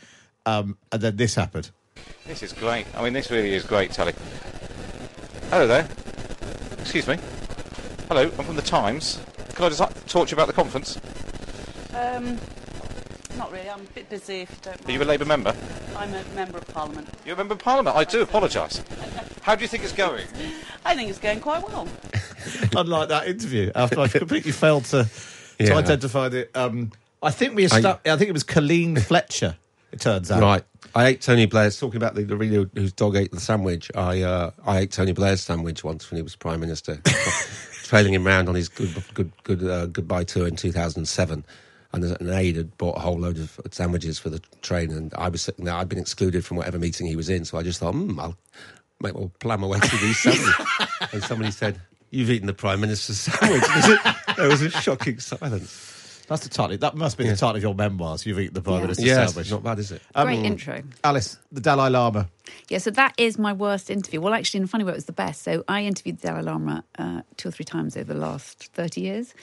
[0.48, 1.69] Um, and then this happened.
[2.26, 2.88] This is great.
[2.98, 4.13] I mean, this really is great, Tally.
[5.54, 5.88] Hello there.
[6.80, 7.20] Excuse me.
[8.08, 9.20] Hello, I'm from the Times.
[9.54, 10.98] Can I just talk to you about the conference?
[11.94, 12.39] Um,
[13.38, 13.70] not really.
[13.70, 14.42] I'm a bit busy.
[14.42, 14.89] If you don't mind.
[14.89, 15.56] Are you a Labour member?
[15.96, 17.08] I'm a member of Parliament.
[17.24, 17.96] You're a member of Parliament?
[17.96, 18.82] I do apologise.
[19.44, 20.26] How do you think it's going?
[20.86, 21.88] I think it's going quite well.
[22.76, 25.04] Unlike that interview, after I completely failed to,
[25.60, 25.78] to Yeah.
[25.78, 26.50] identify the.
[26.60, 27.68] Um, I think we.
[27.68, 29.56] Stu- I, think it was Colleen Fletcher.
[29.92, 30.42] It turns out.
[30.42, 30.63] Right.
[30.95, 33.89] I ate Tony Blair's talking about the, the really whose dog ate the sandwich.
[33.95, 37.01] I uh, I ate Tony Blair's sandwich once when he was prime minister,
[37.84, 41.43] trailing him round on his good good good uh, goodbye tour in 2007.
[41.93, 45.29] And an aide had bought a whole load of sandwiches for the train, and I
[45.29, 45.75] was sitting there.
[45.75, 48.36] I'd been excluded from whatever meeting he was in, so I just thought, hmm, I'll
[48.99, 50.56] make well plan my way through these sandwiches.
[51.12, 51.79] and somebody said,
[52.10, 53.63] "You've eaten the prime minister's sandwich."
[54.38, 55.92] there was a shocking silence.
[56.28, 56.78] That's the title.
[56.78, 58.26] That must be the title of your memoirs.
[58.26, 58.82] You've eaten the prime Yeah.
[58.84, 59.52] minister's Yes, sandwich.
[59.52, 60.02] not bad, is it?
[60.16, 60.82] Great intro.
[61.04, 62.30] Alice, the Dalai Lama.
[62.70, 64.22] Yeah, so that is my worst interview.
[64.22, 65.42] Well, actually, in a funny way, it was the best.
[65.44, 69.02] So I interviewed the Dalai Lama uh, two or three times over the last 30
[69.02, 69.34] years.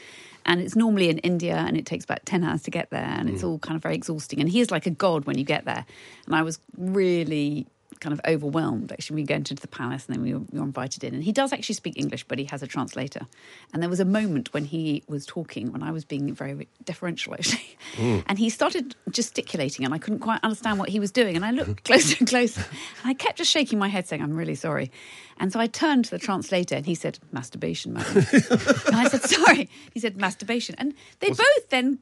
[0.46, 3.04] And it's normally in India and it takes about 10 hours to get there.
[3.04, 4.40] And it's all kind of very exhausting.
[4.40, 5.84] And he is like a god when you get there.
[6.26, 7.66] And I was really
[8.00, 10.64] kind of overwhelmed actually we went into the palace and then we were, we were
[10.64, 11.14] invited in.
[11.14, 13.26] And he does actually speak english but he has a translator.
[13.72, 17.34] And there was a moment when he was talking when i was being very deferential
[17.34, 17.76] actually.
[17.96, 18.24] Mm.
[18.26, 21.36] and he started gesticulating and i couldn't quite understand what he was doing.
[21.36, 22.64] And i looked closer and closer
[23.02, 24.90] and i kept just shaking my head saying i'm really sorry.
[25.38, 28.26] And so i turned to the translator and he said masturbation madam.
[28.86, 29.68] And i said sorry.
[29.92, 30.74] He said masturbation.
[30.78, 31.98] And they both then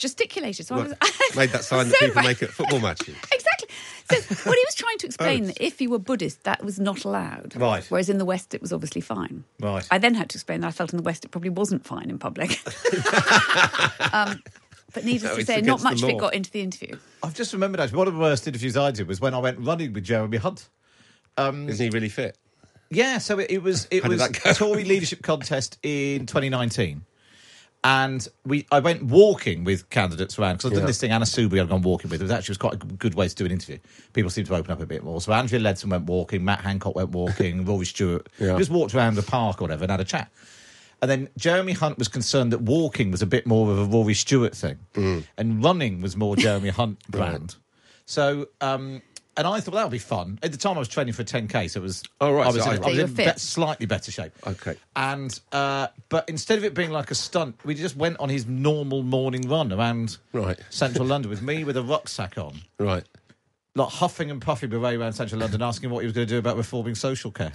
[0.00, 0.94] gesticulated so I was,
[1.36, 2.26] Made that sign So that people right.
[2.26, 3.14] make at football matches.
[3.32, 3.68] exactly.
[4.10, 4.16] So
[4.48, 5.54] what he was trying to explain Both.
[5.54, 7.54] that if you were Buddhist, that was not allowed.
[7.54, 7.84] Right.
[7.88, 9.44] Whereas in the West, it was obviously fine.
[9.60, 9.86] Right.
[9.90, 12.10] I then had to explain that I felt in the West it probably wasn't fine
[12.10, 12.58] in public.
[14.12, 14.42] um,
[14.92, 16.96] but needless No, to say, not much of it got into the interview.
[17.22, 19.58] I've just remembered actually one of the worst interviews I did was when I went
[19.60, 20.68] running with Jeremy Hunt.
[21.36, 22.36] Um, Isn't he really fit?
[22.90, 27.04] Yeah, so it, it was it was a Tory leadership contest in 2019,
[27.82, 30.86] and we I went walking with candidates around because I've done Yeah.
[30.88, 31.10] this thing.
[31.12, 32.20] Anna Soubry I'd gone walking with.
[32.20, 33.78] It was actually was quite a good way to do an interview.
[34.12, 35.20] People seem to open up a bit more.
[35.20, 38.58] So Andrea Leadsom went walking, Matt Hancock went walking, Rory Stewart Yeah.
[38.58, 40.30] just walked around the park or whatever and had a chat.
[41.02, 44.12] And then Jeremy Hunt was concerned that walking was a bit more of a Rory
[44.12, 44.78] Stewart thing,
[45.38, 47.54] and running was more Jeremy Hunt brand.
[48.04, 49.00] So, um,
[49.40, 50.38] and I thought that would be fun.
[50.42, 52.02] At the time, I was training for 10k, so it was.
[52.20, 54.32] Oh, right, I was so in, I- I was in be- slightly better shape.
[54.46, 54.76] Okay.
[54.96, 58.46] And uh, but instead of it being like a stunt, we just went on his
[58.46, 60.58] normal morning run around Right.
[60.70, 62.60] central London with me with a rucksack on.
[62.78, 63.04] Right.
[63.74, 66.38] like huffing and puffing away around central London, asking what he was going to do
[66.38, 67.52] about reforming social care.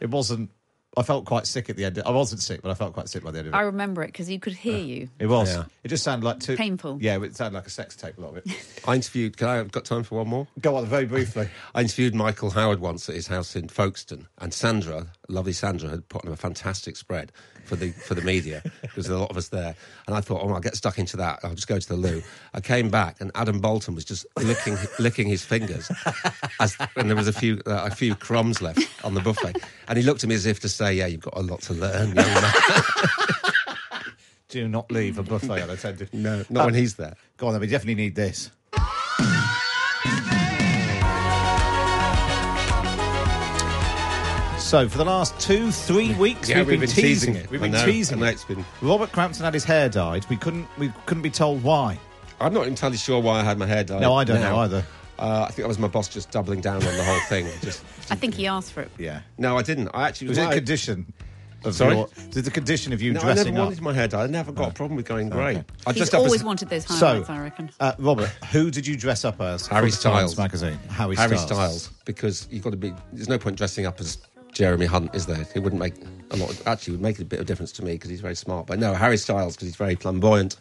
[0.00, 0.50] It wasn't.
[0.96, 2.02] I felt quite sick at the end.
[2.04, 3.56] I wasn't sick, but I felt quite sick by the end of it.
[3.56, 5.08] I remember it because you could hear you.
[5.20, 5.54] It was.
[5.54, 5.64] Yeah.
[5.84, 6.98] It just sounded like too Painful.
[7.00, 8.18] Yeah, it sounded like a sex tape.
[8.18, 8.82] A lot of it.
[8.88, 9.36] I interviewed.
[9.36, 10.48] Can I have got time for one more?
[10.60, 11.48] Go on, very briefly.
[11.76, 16.08] I interviewed Michael Howard once at his house in Folkestone, and Sandra, lovely Sandra, had
[16.08, 17.30] put on a fantastic spread
[17.64, 19.76] for the for the media because there were a lot of us there.
[20.08, 21.38] And I thought, oh, I'll get stuck into that.
[21.44, 22.20] I'll just go to the loo.
[22.52, 25.90] I came back, and Adam Boulton was just licking licking his fingers,
[26.58, 29.56] as, and there was a few uh, a few crumbs left on the buffet.
[29.86, 31.74] And he looked at me as if to say, "Yeah, you've got a lot to
[31.74, 32.52] learn, young man."
[34.48, 36.12] Do not leave a buffet unattended.
[36.14, 37.14] no, not when uh, he's there.
[37.36, 37.60] Go on, then.
[37.60, 38.50] We definitely need this.
[44.58, 47.50] So, for the last two, three weeks, Yeah, we've, we've been, been teasing teasing it.
[47.50, 48.44] We've been know, teasing it.
[48.46, 50.24] been- Robert Crampton had his hair dyed.
[50.30, 50.68] We couldn't.
[50.78, 51.98] We couldn't be told why.
[52.40, 54.00] I'm not entirely sure why I had my hair dyed.
[54.00, 54.52] No, I don't now.
[54.52, 54.86] know either.
[55.20, 57.46] Uh, I think that was my boss just doubling down on the whole thing.
[57.62, 58.90] Just I think he asked for it.
[58.98, 59.20] Yeah.
[59.38, 59.88] no, I didn't.
[59.94, 61.12] I actually Was was it a condition?
[61.62, 61.94] Of Sorry?
[61.94, 63.32] Your, did the condition of you No, dressing up?
[63.32, 63.66] I dressing never up?
[63.68, 64.24] wanted my hair dyed.
[64.24, 65.56] I never got a problem with going grey.
[65.58, 65.64] Okay.
[65.86, 67.70] I He's just have always to- wanted those So, highlights, I reckon.
[67.80, 69.66] uh, Robert, who did you dress up as?
[69.66, 70.78] Harry for the Styles magazine.
[70.88, 71.82] Harry, Harry Styles.
[71.82, 72.94] Styles, because you've got to be.
[73.12, 74.16] There's no point dressing up as
[74.54, 75.46] Jeremy Hunt, is there?
[75.54, 75.96] It wouldn't make
[76.30, 76.48] a lot.
[76.48, 78.66] Of, actually, would make a bit of difference to me because he's very smart.
[78.66, 80.56] But no, Harry Styles because he's very flamboyant,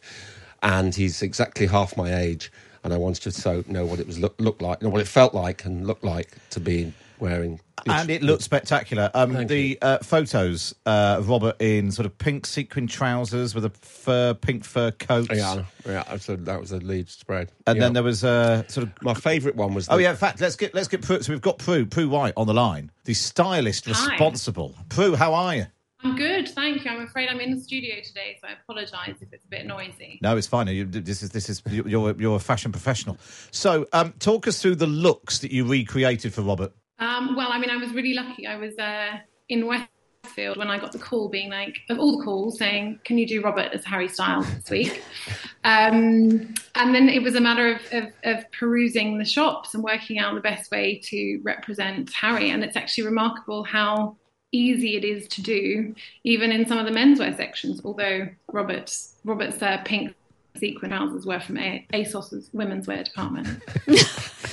[0.63, 2.51] and he's exactly half my age.
[2.83, 5.07] And I wanted to so know what it was look, look like, know what it
[5.07, 7.59] felt like and looked like to be wearing.
[7.85, 9.09] And it looked spectacular.
[9.13, 13.69] Um, the uh, photos uh, of Robert in sort of pink sequin trousers with a
[13.69, 15.29] fur, pink fur coat.
[15.33, 16.03] Yeah, yeah.
[16.03, 17.51] that was the- that was the lead spread.
[17.67, 17.83] And Yeah.
[17.83, 19.87] then there was uh, sort of my favourite one was.
[19.89, 21.21] Oh yeah, in fact, let's get let's get Prue.
[21.21, 23.91] So we've got Prue, Prue White on the line, the stylist Hi.
[24.11, 24.75] responsible.
[24.89, 25.65] Prue, how are you?
[26.01, 26.91] I'm good, thank you.
[26.91, 30.17] I'm afraid I'm in the studio today, so I apologise if it's a bit noisy.
[30.21, 30.67] No, it's fine.
[30.67, 33.17] You, this is this is you're you're a fashion professional.
[33.51, 36.71] So, um, talk us through the looks that you recreated for Robert.
[36.99, 38.47] Um, well, I mean, I was really lucky.
[38.47, 39.17] I was uh,
[39.49, 43.17] in Westfield when I got the call, being like, of all the calls, saying, "Can
[43.17, 45.03] you do Robert as Harry Styles this week?"
[45.65, 50.17] um, and then it was a matter of, of, of perusing the shops and working
[50.17, 52.51] out the best way to represent Harry.
[52.51, 54.15] And it's actually remarkable how
[54.51, 57.81] easy it is to do, even in some of the menswear sections.
[57.83, 60.13] Although Robert's Robert's uh, pink
[60.57, 63.47] sequin trousers were from a- ASOS's women's wear department.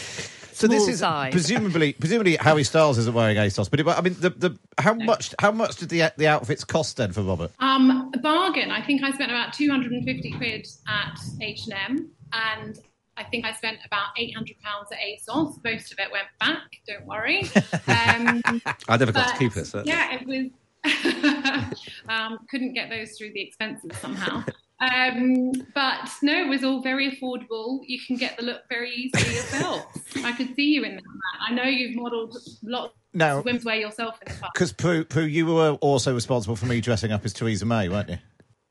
[0.57, 1.33] So this is size.
[1.33, 5.35] presumably presumably Harry Styles isn't wearing ASOS, but it, I mean the, the how much
[5.39, 7.51] how much did the the outfits cost then for Robert?
[7.59, 8.71] Um, a bargain.
[8.71, 12.79] I think I spent about 250 quid at H&M and
[13.17, 15.59] I think I spent about 800 pounds at ASOS.
[15.65, 17.49] Most of it went back, don't worry.
[17.89, 18.43] Um,
[18.89, 19.67] I never got to keep it.
[19.67, 19.83] So.
[19.85, 20.51] Yeah, it was.
[22.09, 24.45] um, couldn't get those through the expenses somehow.
[24.81, 27.81] Um, but no, it was all very affordable.
[27.87, 29.87] You can get the look very easily yourself.
[30.25, 31.03] I could see you in that.
[31.49, 33.39] I know you've modelled lots No.
[33.39, 34.53] of swimwear yourself in the past.
[34.55, 38.11] Because Prue, Prue, you were also responsible for me dressing up as Theresa May, weren't
[38.11, 38.19] you?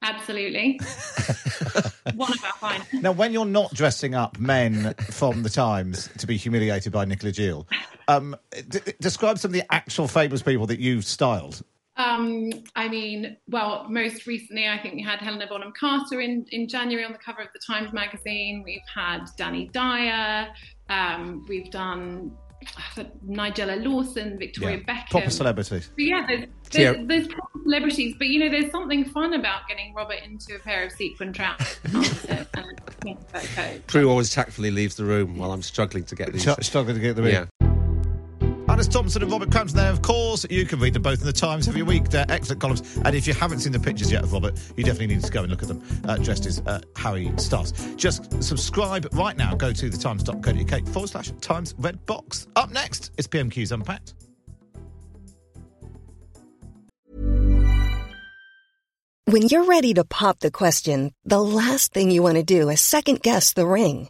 [0.05, 0.79] Absolutely.
[2.15, 2.93] One of our finest.
[2.93, 7.31] Now, when you're not dressing up men from the Times to be humiliated by Nicola
[7.31, 7.67] Jeal,
[8.07, 8.35] um,
[8.69, 11.63] d- describe some of the actual famous people that you've styled.
[11.97, 16.67] Um, I mean, well, most recently, I think we had Helena Bonham Carter in, in
[16.67, 18.63] January on the cover of the Times magazine.
[18.63, 20.49] We've had Danny Dyer.
[20.89, 22.37] Um, we've done
[23.27, 25.09] Nigella Lawson, Victoria Beckham.
[25.11, 25.89] Proper celebrities.
[25.95, 26.41] But yeah, there's,
[26.73, 26.91] Yeah.
[26.93, 30.55] there's, uh, there's proper celebrities, but you know, there's something fun about getting Robert into
[30.55, 31.79] a pair of sequin trousers
[32.25, 33.87] and a pink fur coat.
[33.87, 36.45] Prue always tactfully leaves the room while I'm struggling to get these.
[36.45, 37.31] Ch- struggling to get them in.
[37.33, 37.45] Yeah.
[38.75, 40.45] Alice Thomson and Robert Crampton there, of course.
[40.49, 42.09] You can read them both in the Times every week.
[42.09, 42.97] They're excellent columns.
[43.05, 45.43] And if you haven't seen the pictures yet of Robert, you definitely need to go
[45.43, 47.71] and look at them, uh, dressed as uh, Harry Styles.
[47.95, 49.55] Just subscribe right now.
[49.55, 52.47] Go to thetimes.co.uk forward slash Times Red Box.
[52.57, 54.13] Up next is PMQ's Unpacked.
[59.23, 62.81] When you're ready to pop the question, the last thing you want to do is
[62.81, 64.09] second guess the ring.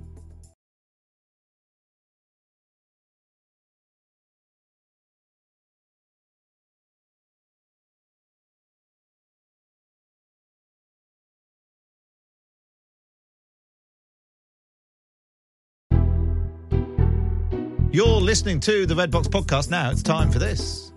[17.93, 19.91] You're listening to the Red Box podcast now.
[19.91, 20.93] It's time for this.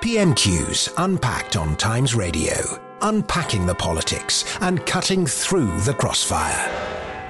[0.00, 2.56] PMQs unpacked on Times Radio,
[3.00, 6.68] unpacking the politics and cutting through the crossfire.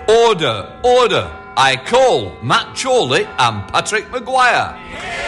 [0.09, 1.31] Order, order.
[1.59, 5.20] I call Matt Chorley and Patrick Maguire.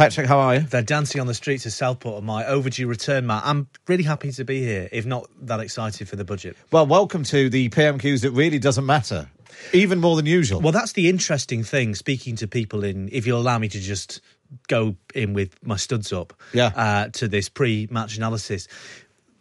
[0.00, 0.60] Patrick, how are you?
[0.62, 3.42] They're dancing on the streets of Southport on my overdue return, Matt.
[3.44, 6.56] I'm really happy to be here, if not that excited for the budget.
[6.72, 9.28] Well, welcome to the PMQs that really doesn't matter,
[9.74, 10.62] even more than usual.
[10.62, 14.22] Well, that's the interesting thing, speaking to people in, if you'll allow me to just
[14.68, 16.68] go in with my studs up Yeah.
[16.74, 18.68] uh, to this pre match analysis.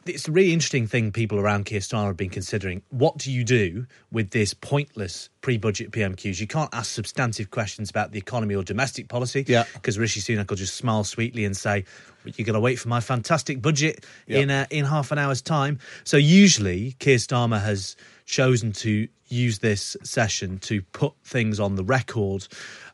[0.09, 2.81] It's a really interesting thing people around Keir Starmer have been considering.
[2.89, 6.39] What do you do with this pointless pre-budget PMQs?
[6.39, 9.65] You can't ask substantive questions about the economy or domestic policy Yeah.
[9.73, 11.85] because Rishi Sunak will just smile sweetly and say,
[12.25, 14.39] "You're going to wait for my fantastic budget Yeah.
[14.39, 17.95] in uh, in half an hour's time." So usually, Keir Starmer has
[18.25, 22.47] chosen to use this session to put things on the record,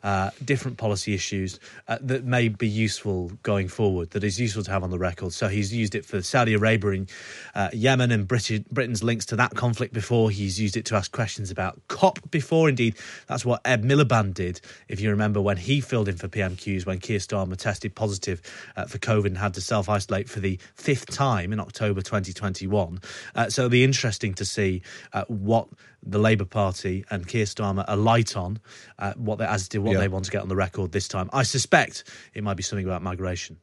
[0.04, 4.71] uh, different policy issues uh, that may be useful going forward, that is useful to
[4.71, 5.34] have on the record.
[5.34, 7.12] So he's used it for Saudi Arabia and
[7.56, 10.30] uh, Yemen and Britain's links to that conflict before.
[10.30, 12.69] He's used it to ask questions about COP before.
[12.69, 16.86] Indeed, that's what Ed Miliband did, if you remember, when he filled in for PMQs
[16.86, 18.41] when Keir Starmer tested positive
[18.76, 23.00] uh, for COVID and had to self isolate for the fifth time in October 2021.
[23.34, 24.82] Uh, so it'll be interesting to see
[25.13, 25.67] uh, what
[26.06, 28.59] the Labour Party and Keir Starmer are light on,
[28.97, 29.99] uh, what they, as to what Yeah.
[29.99, 31.29] they want to get on the record this time.
[31.31, 33.57] I suspect it might be something about migration.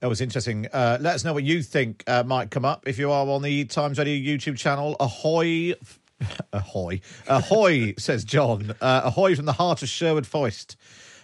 [0.00, 0.66] That was interesting.
[0.72, 3.42] Uh, let us know what you think uh, might come up if you are on
[3.42, 4.96] the Times Radio YouTube channel.
[4.98, 5.74] Ahoy.
[6.52, 7.00] Ahoy.
[7.28, 8.74] Ahoy, says John.
[8.80, 10.76] Uh, ahoy from the heart of Sherwood Forest.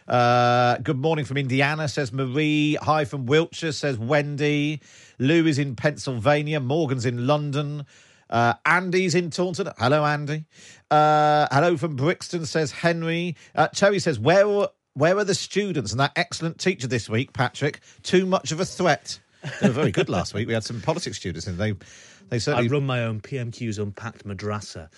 [0.07, 2.77] Uh, good morning from Indiana, says Marie.
[2.81, 4.81] Hi from Wiltshire, says Wendy.
[5.19, 6.61] Lou is in Pennsylvania.
[6.61, 7.85] Morgan's in London.
[8.31, 9.71] Uh, Andy's in Taunton.
[9.79, 10.45] Hello, Andy.
[10.91, 13.37] Uh, hello from Brixton, says Henry.
[13.55, 17.33] Uh, Terry says, where were, where are the students and that excellent teacher this week,
[17.33, 17.81] Patrick?
[18.03, 19.21] Too much of a threat.
[19.61, 20.49] They were very good last week.
[20.49, 21.75] We had some politics students and they
[22.29, 22.69] they certainly...
[22.69, 24.91] I run my own PMQ's Unpacked Madrasa,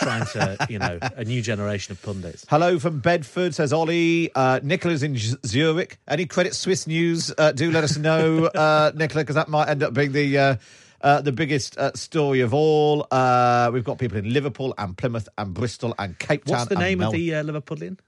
[0.00, 2.46] trying to, you know, a new generation of pundits.
[2.48, 4.30] Hello from Bedford, says Ollie.
[4.34, 5.98] Uh, Nicola's in Zurich.
[6.08, 7.32] Any Credit Suisse news?
[7.36, 10.56] Uh, do let us know, uh, Nicola, because that might end up being the uh,
[11.02, 13.06] uh, the biggest uh, story of all.
[13.10, 16.58] Uh, we've got people in Liverpool and Plymouth and Bristol and Cape Town.
[16.58, 17.98] What's the name of the uh, Liverpudlian?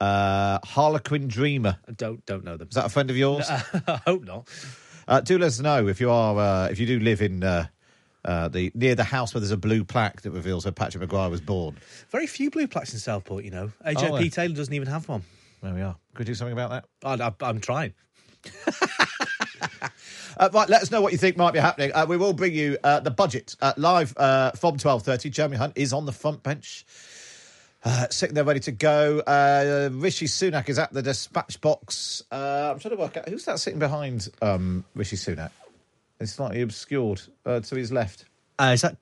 [0.00, 1.78] uh, Harlequin Dreamer?
[1.88, 2.68] I don't don't know them.
[2.68, 3.48] Is that a friend of yours?
[3.50, 4.48] I hope not.
[5.08, 7.42] Uh, do let us know if you are uh, if you do live in.
[7.42, 7.66] Uh,
[8.24, 11.30] uh, the near the house where there's a blue plaque that reveals where Patrick Maguire
[11.30, 11.76] was born.
[12.10, 13.70] Very few blue plaques in Southport, you know.
[13.86, 14.28] AJP Oh.
[14.30, 15.22] Taylor doesn't even have one.
[15.62, 15.94] There we are.
[16.14, 16.70] Could we do something about
[17.04, 17.20] that?
[17.20, 17.94] I, I, I'm trying.
[20.38, 21.90] Uh, right, let us know what you think might be happening.
[21.94, 25.30] Uh, we will bring you uh, the budget uh, live uh, from twelve thirty.
[25.30, 26.84] Jeremy Hunt is on the front bench,
[27.84, 29.20] uh, sitting there ready to go.
[29.20, 32.22] Uh, Rishi Sunak is at the dispatch box.
[32.30, 35.52] Uh, I'm trying to work out who's that sitting behind um, Rishi Sunak.
[36.20, 38.26] It's slightly obscured uh, to his left.
[38.58, 38.98] Uh, is that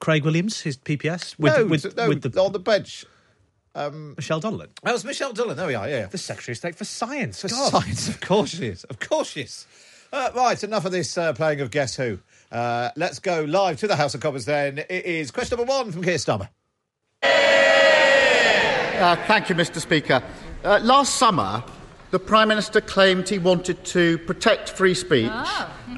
[0.00, 1.38] Craig Williams, his PPS?
[1.38, 3.06] no, with, no, with the on the bench.
[3.74, 4.68] Um, Michelle Donelan.
[4.82, 5.56] that was Michelle Dillon.
[5.56, 5.88] There we are.
[5.88, 7.40] Yeah, The Secretary of State for Science.
[7.42, 7.72] For God.
[7.72, 8.84] science, of course she is.
[8.84, 9.66] Of course she is.
[10.12, 12.20] Uh, right, enough of this uh, playing of Guess Who.
[12.52, 14.78] Uh, let's go live to the House of Commons then.
[14.78, 16.48] It is question number one from Keir Starmer.
[19.00, 19.80] Uh, thank you, Mr.
[19.80, 20.22] Speaker.
[20.62, 21.64] Uh, last summer,
[22.12, 25.32] the Prime Minister claimed he wanted to protect free speech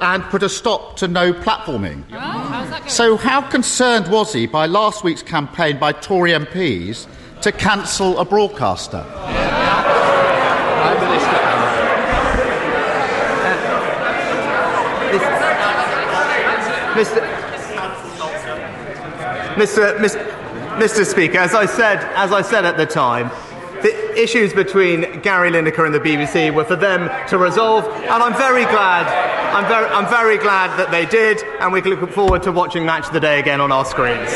[0.00, 2.02] and put a stop to no platforming.
[2.88, 7.06] So, how concerned was he by last week's campaign by Tory MPs
[7.46, 9.04] to cancel a broadcaster?
[16.96, 17.20] Mr.
[19.54, 19.96] Mr.
[19.98, 20.76] Mr.
[20.76, 21.06] Mr.
[21.06, 23.30] Speaker, as I said, as I said at the time,
[23.82, 28.34] the issues between Gary Lineker and the BBC were for them to resolve, and I'm
[28.34, 29.06] very glad.
[29.54, 32.84] I'm very, I'm very glad that they did, and we can look forward to watching
[32.84, 34.32] Match of the Day again on our screens.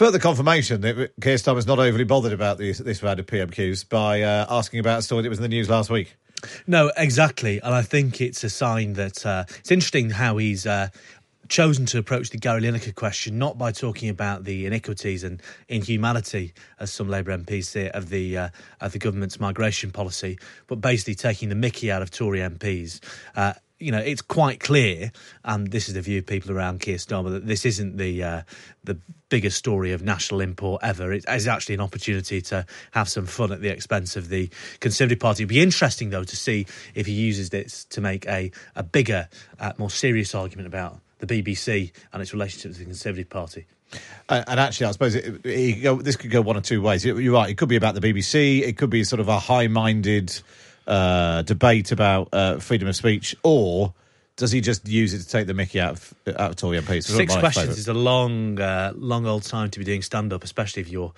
[0.00, 4.22] Further confirmation that Keir Starmer's not overly bothered about this, this round of PMQs by
[4.22, 6.16] uh, asking about a story that was in the news last week.
[6.66, 10.88] No, exactly, and I think it's a sign that uh, it's interesting how he's uh,
[11.48, 16.54] chosen to approach the Gary Lineker question not by talking about the iniquities and inhumanity,
[16.78, 18.48] as some Labour MPs say, of the uh,
[18.80, 23.00] of the government's migration policy, but basically taking the Mickey out of Tory MPs.
[23.80, 25.10] You know, it's quite clear,
[25.44, 28.42] and this is the view of people around Keir Starmer, that this isn't the uh,
[28.84, 28.98] the
[29.30, 31.12] biggest story of national import ever.
[31.12, 34.50] It is actually an opportunity to have some fun at the expense of the
[34.80, 35.42] Conservative Party.
[35.42, 39.28] It'd be interesting, though, to see if he uses this to make a, a bigger,
[39.58, 43.66] uh, more serious argument about the BBC and its relationship to the Conservative Party.
[44.28, 47.04] Uh, and actually, I suppose it, it go, this could go one or two ways.
[47.04, 47.50] You're right.
[47.50, 48.62] It could be about the BBC.
[48.62, 50.40] It could be sort of a high-minded
[50.86, 53.94] uh, debate about uh, freedom of speech, or
[54.36, 57.04] does he just use it to take the Mickey out of, out of Tory MPs?
[57.04, 57.78] Six questions favourite.
[57.78, 61.12] is a long, uh, long old time to be doing stand-up, especially if you're.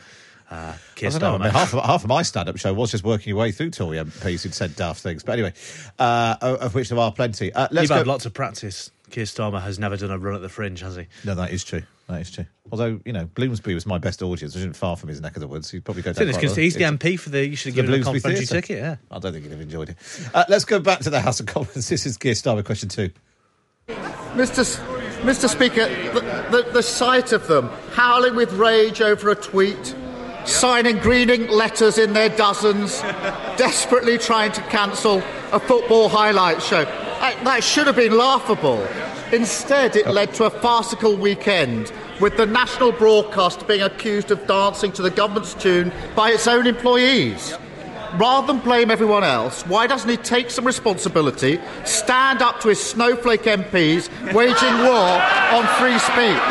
[0.51, 3.05] Uh, Keir I, know, I mean, half, of, half of my stand-up show was just
[3.05, 5.23] working your way through Tory MPs who'd said daft things.
[5.23, 5.55] But anyway,
[5.99, 7.53] uh, of which there are plenty.
[7.55, 7.95] Uh, let's You've go.
[7.97, 8.91] had lots of practice.
[9.09, 11.07] Keir Starmer has never done a run at the fringe, has he?
[11.25, 11.83] No, that is true.
[12.09, 12.47] That is true.
[12.71, 15.41] Although you know, Bloomsbury was my best audience, which isn't far from his neck of
[15.41, 15.71] the woods.
[15.71, 16.27] He'd probably go down.
[16.33, 17.47] So quite he's the MP for the.
[17.47, 18.67] You should have The given him a Bloomsbury complimentary Theatre.
[18.67, 18.79] ticket.
[18.79, 18.97] Yeah.
[19.17, 19.97] I don't think he'd have enjoyed it.
[20.35, 21.89] Uh, let's go back to the House of Commons.
[21.89, 23.11] This is Keir Starmer question two.
[23.89, 24.61] Mr.
[24.61, 24.79] S-
[25.23, 25.49] Mr.
[25.49, 29.95] Speaker, the, the, the sight of them howling with rage over a tweet,
[30.45, 33.01] signing greening letters in their dozens,
[33.57, 35.19] desperately trying to cancel
[35.53, 36.85] a football highlight show,
[37.23, 38.85] that, that should have been laughable.
[39.33, 44.91] Instead, it led to a farcical weekend with the national broadcast being accused of dancing
[44.93, 47.55] to the government's tune by its own employees.
[48.17, 52.83] Rather than blame everyone else, why doesn't he take some responsibility, stand up to his
[52.83, 55.23] snowflake MPs waging war
[55.55, 56.43] on free speech?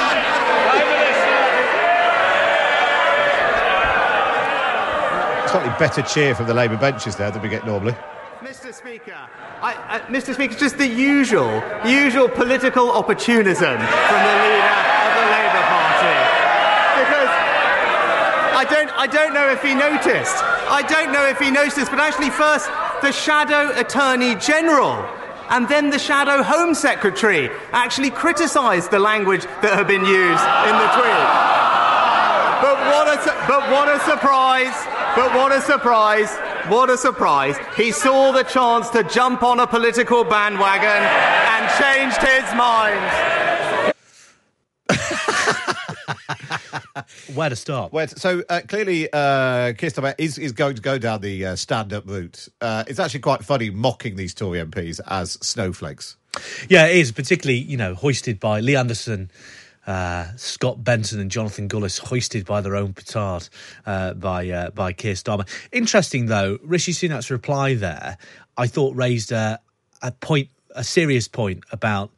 [5.51, 7.93] Slightly better cheer from the Labour benches there than we get normally.
[8.41, 8.74] Mr.
[8.74, 9.30] Speaker,
[9.62, 10.34] I, uh, Mr.
[10.34, 14.74] Speaker, just the usual, usual political opportunism from the leader
[15.05, 16.18] of the Labour Party.
[16.97, 17.32] Because
[18.57, 20.41] I don't, I don't know if he noticed.
[20.66, 22.72] I don't know if he noticed, but actually, first
[23.03, 25.07] the Shadow Attorney General.
[25.51, 30.74] And then the Shadow Home Secretary actually criticised the language that had been used in
[30.74, 31.51] the tweet.
[32.66, 34.74] But what a, but what a surprise!
[35.14, 36.34] But what a surprise!
[36.72, 37.58] What a surprise!
[37.76, 43.12] He saw the chance to jump on a political bandwagon and changed his mind.
[47.36, 47.91] Where to start?
[47.91, 51.47] Where to- so uh, clearly, uh, Keir Starmer is, is going to go down the
[51.47, 52.47] uh, stand-up route.
[52.62, 56.16] Uh, it's actually quite funny mocking these Tory MPs as snowflakes.
[56.70, 59.30] Yeah, it is, particularly, you know, hoisted by Lee Anderson,
[59.88, 63.49] uh, Scott Benton, and Jonathan Gullis, hoisted by their own petard
[63.86, 65.47] uh, by uh, by Keir Starmer.
[65.71, 68.17] Interesting, though, Rishi Sunak's reply there,
[68.57, 69.59] I thought raised a,
[70.01, 72.11] a point, a serious point about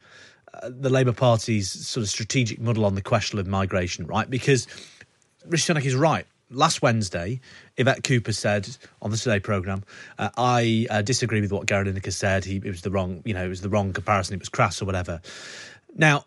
[0.52, 4.28] uh, the Labour Party's sort of strategic muddle on the question of migration, right?
[4.28, 4.66] Because
[5.46, 6.26] Rishi Sunak is right.
[6.50, 7.40] Last Wednesday,
[7.78, 9.82] Yvette Cooper said on the Today programme,
[10.18, 12.44] uh, "I uh, disagree with what Gary Lineker said.
[12.44, 14.34] He, it was the wrong, you know, it was the wrong comparison.
[14.34, 15.22] It was crass or whatever."
[15.96, 16.26] Now,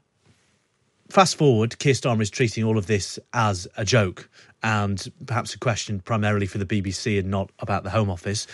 [1.10, 4.30] fast forward, Keir Starmer is treating all of this as a joke
[4.64, 8.48] and perhaps a question primarily for the BBC and not about the Home Office.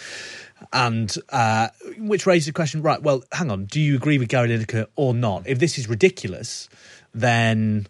[0.71, 3.01] And uh, which raises the question, right?
[3.01, 3.65] Well, hang on.
[3.65, 5.47] Do you agree with Gary Lineker or not?
[5.47, 6.69] If this is ridiculous,
[7.13, 7.87] then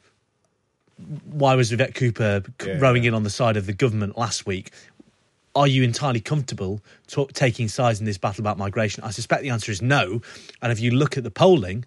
[1.26, 2.78] why was Yvette Cooper Yeah.
[2.80, 4.72] rowing in on the side of the government last week?
[5.56, 9.04] Are you entirely comfortable ta- taking sides in this battle about migration?
[9.04, 10.22] I suspect the answer is no.
[10.62, 11.86] And if you look at the polling,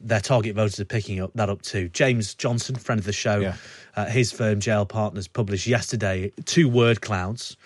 [0.00, 1.88] their target voters are picking up that up too.
[1.90, 3.40] James Johnson, friend of the show,
[3.96, 7.56] uh, his firm JL Partners published yesterday two word clouds,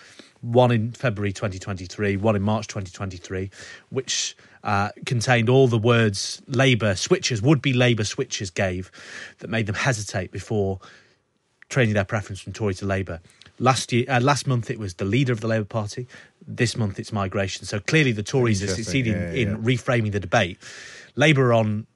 [0.41, 3.51] one in February 2023, one in March 2023,
[3.91, 8.91] which uh, contained all the words Labour switchers, would be Labour switchers gave
[9.39, 10.81] that made them hesitate before
[11.69, 13.21] changing their preference from Tory to Labour.
[13.59, 16.09] Last year, uh, last month it was the leader of the Labour Party.
[16.47, 17.65] This month it's migration.
[17.65, 20.59] So clearly the Tories are succeeding Yeah, yeah, in reframing the debate.
[21.15, 21.87] Labour on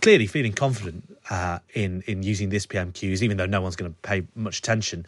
[0.00, 3.98] clearly feeling confident uh, in in using this PMQs, even though no one's going to
[4.02, 5.06] pay much attention.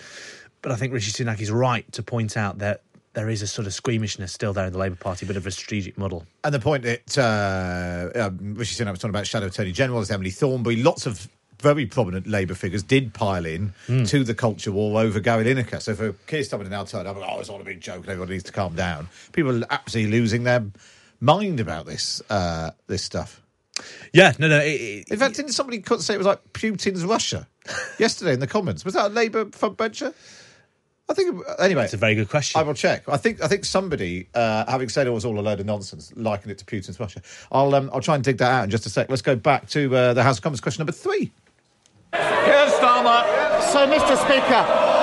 [0.63, 2.81] But I think Rishi Sunak is right to point out that
[3.13, 5.47] there is a sort of squeamishness still there in the Labour Party, a bit of
[5.47, 6.27] a strategic muddle.
[6.45, 10.11] And the point that uh, um, Rishi Sunak was talking about Shadow Attorney General is
[10.11, 10.77] Emily Thornberry.
[10.77, 11.29] Lots of
[11.61, 15.81] very prominent Labour figures did pile in to the culture war over Gary Lineker.
[15.81, 18.09] So for Keir Starmer to now turn up, oh, it's all a big joke, and
[18.09, 19.09] everyone needs to calm down.
[19.33, 20.65] People are absolutely losing their
[21.21, 23.41] mind about this uh, this stuff.
[24.13, 24.59] Yeah, no, no.
[24.59, 27.47] It, it, In fact, didn't somebody say it was like Putin's Russia
[27.99, 28.85] yesterday in the comments?
[28.85, 30.15] Was that a Labour front bencher?
[31.09, 31.85] I think anyway.
[31.85, 32.59] It's a very good question.
[32.59, 33.09] I will check.
[33.09, 36.13] I think I think somebody, uh, having said it was all a load of nonsense,
[36.17, 37.23] likened it to Putin's Russia.
[37.53, 39.09] I'll um, I'll try and dig that out in just a sec.
[39.09, 41.31] Let's go back to uh, the House of Commons question number three.
[42.13, 43.23] Here's Starmer.
[43.73, 44.17] So, Mr.
[44.17, 44.96] Speaker,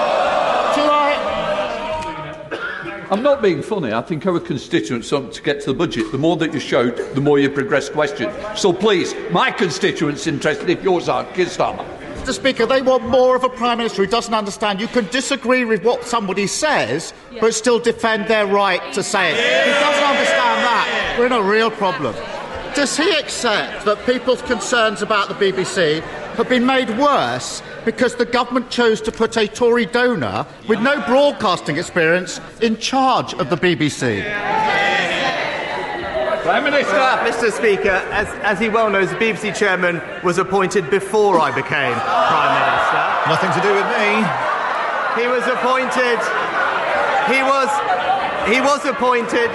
[3.13, 3.93] I'm not being funny.
[3.93, 6.11] I think our constituents want to get to the budget.
[6.11, 8.33] The more that you shout, the more you progress questions.
[8.59, 11.31] So please, my constituents interested if yours aren't.
[11.35, 11.85] Keir Starmer.
[12.15, 12.33] Mr.
[12.33, 14.81] Speaker, they want more of a Prime Minister who doesn't understand.
[14.81, 19.35] You can disagree with what somebody says, but still defend their right to say it.
[19.35, 21.15] He doesn't understand that.
[21.19, 22.15] We're in a real problem.
[22.73, 26.03] Does he accept that people's concerns about the BBC
[26.35, 30.99] have been made worse because the government chose to put a Tory donor with no
[31.05, 34.23] broadcasting experience in charge of the BBC?
[36.43, 36.95] Prime Minister.
[36.95, 37.51] Uh, Mr.
[37.51, 42.53] Speaker, as, as he well knows, the BBC chairman was appointed before I became Prime
[42.59, 43.03] Minister.
[43.29, 44.19] Nothing to do with me.
[45.15, 46.19] He was appointed.
[47.31, 47.69] He was.
[48.49, 49.49] He was appointed.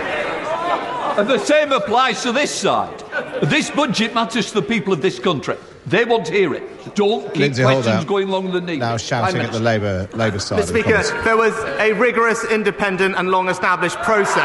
[1.18, 3.03] And the same applies to this side.
[3.43, 5.57] This budget matters to the people of this country.
[5.89, 6.95] They want to hear it.
[6.95, 8.80] Don't keep Lindsay, questions going longer than needed.
[8.80, 10.59] Now shouting at the Labour Labour side.
[10.59, 10.62] Mr.
[10.62, 14.36] of the Speaker, there was a rigorous, independent, and long-established process.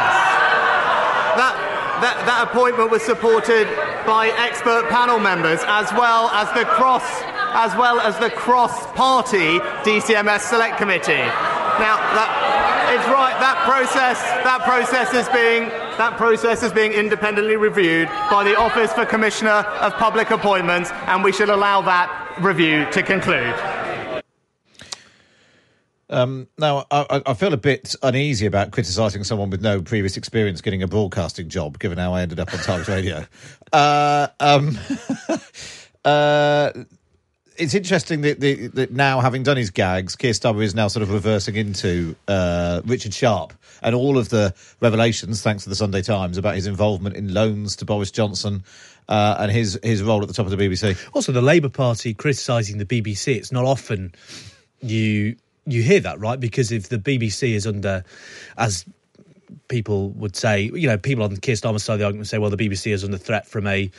[1.35, 1.55] That,
[2.01, 3.67] that, that appointment was supported
[4.05, 7.03] by expert panel members, as well as the cross,
[7.55, 11.27] as well as the cross-party DCMS Select Committee.
[11.81, 12.29] Now, that,
[12.93, 13.33] it's right.
[13.41, 18.91] That process, that process is being, that process is being independently reviewed by the Office
[18.93, 19.49] for Commissioner
[19.81, 23.53] of Public Appointments, and we should allow that review to conclude.
[26.09, 30.61] Um, now, I, I- feel a bit uneasy about criticising someone with no previous experience
[30.61, 33.25] getting a broadcasting job, given how I ended up on Times Radio.
[33.73, 34.77] Uh, um,
[36.05, 36.71] uh,
[37.57, 41.11] it's interesting that, that, now, having done his gags, Keir Starmer is now sort of
[41.11, 46.37] reversing into uh, Richard Sharp and all of the revelations, thanks to the Sunday Times,
[46.37, 48.63] about his involvement in loans to Boris Johnson
[49.07, 50.97] uh, and his, his role at the top of the BBC.
[51.13, 53.35] Also, the Labour Party criticising the BBC.
[53.35, 54.13] It's not often
[54.81, 55.35] you
[55.65, 56.39] you hear that, right?
[56.39, 58.03] Because if the BBC is under,
[58.57, 58.85] as
[59.69, 62.37] people would say, you know, people on the Keir Starmer's side of the argument say,
[62.37, 63.89] well, the BBC is under threat from a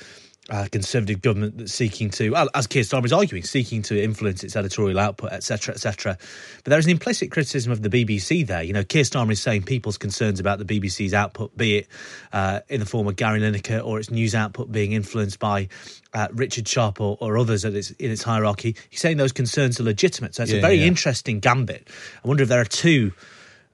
[0.51, 4.57] uh, conservative government that's seeking to, as Keir Starmer is arguing, seeking to influence its
[4.57, 6.18] editorial output, etc., etc.
[6.62, 8.62] But there is an implicit criticism of the BBC there.
[8.62, 11.88] You know, Keir Starmer is saying people's concerns about the BBC's output, be it
[12.32, 15.68] uh, in the form of Gary Lineker or its news output being influenced by
[16.12, 19.80] uh, Richard Sharp or, or others at its, in its hierarchy, he's saying those concerns
[19.80, 20.34] are legitimate.
[20.34, 20.86] So it's Yeah, a very yeah.
[20.86, 21.88] interesting gambit.
[22.22, 23.12] I wonder if there are two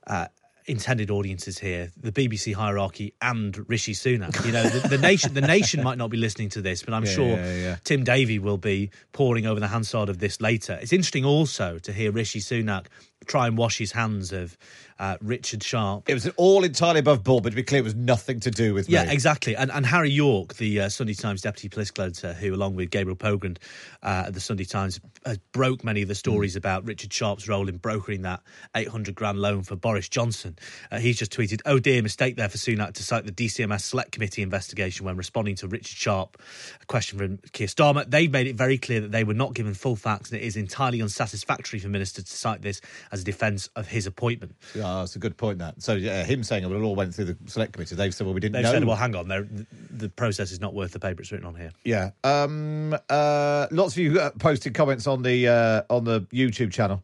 [0.06, 0.26] uh,
[0.70, 4.44] intended audiences here: the BBC hierarchy and Rishi Sunak.
[4.46, 7.04] You know, the, the nation, the nation might not be listening to this, but I'm
[7.04, 7.76] Yeah, sure yeah, yeah.
[7.84, 10.78] Tim Davie will be poring over the Hansard of this later.
[10.80, 12.86] It's interesting also to hear Rishi Sunak
[13.26, 14.56] try and wash his hands of
[14.98, 16.08] uh, Richard Sharp.
[16.10, 18.74] It was all entirely above board, but to be clear, it was nothing to do
[18.74, 19.12] with Yeah, me.
[19.12, 19.56] exactly.
[19.56, 23.16] And and Harry Yorke, the uh, Sunday Times deputy political editor, who, along with Gabriel
[23.16, 23.56] Pogrund
[24.02, 27.68] uh, at the Sunday Times, has broke many of the stories about Richard Sharp's role
[27.68, 28.40] in brokering that
[28.74, 30.58] 800 grand loan for Boris Johnson.
[30.90, 34.12] Uh, he's just tweeted, "Oh dear, mistake there for Sunak to cite the DCMS Select
[34.12, 36.36] Committee investigation when responding to Richard Sharp,
[36.82, 38.04] a question from Keir Starmer.
[38.10, 40.56] They've made it very clear that they were not given full facts, and it is
[40.56, 42.82] entirely unsatisfactory for ministers to cite this
[43.12, 45.58] as a defence of his appointment." Yeah, that's a good point.
[45.58, 47.94] That so yeah, him saying it, well, it all went through the select committee.
[47.94, 48.72] They've said, well, we didn't They've know.
[48.72, 51.70] said, "Well, hang on, the, process is not worth the paper it's written on here."
[51.84, 52.10] Yeah.
[52.24, 57.02] Um, uh, lots of you uh, posted comments on the uh, on the YouTube channel.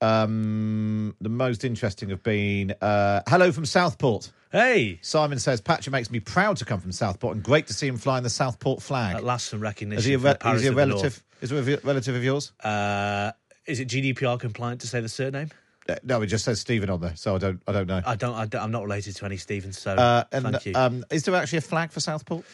[0.00, 4.30] Um, the most interesting have been uh, hello from Southport.
[4.52, 7.86] Hey, Simon says Patrick makes me proud to come from Southport and great to see
[7.86, 9.16] him flying the Southport flag.
[9.16, 9.98] At last, some recognition.
[9.98, 11.22] Is he a, re- is he a relative?
[11.40, 12.52] Is he a relative of yours?
[12.60, 13.32] Uh,
[13.66, 15.50] is it GDPR compliant to say the surname?
[15.88, 17.62] Uh, No, it just says Stephen on there, so I don't.
[17.66, 18.02] I don't know.
[18.04, 18.34] I don't.
[18.34, 20.72] I I'm not related to any Stevens, so Uh, and thank you.
[20.74, 22.44] um, is there actually a flag for Southport?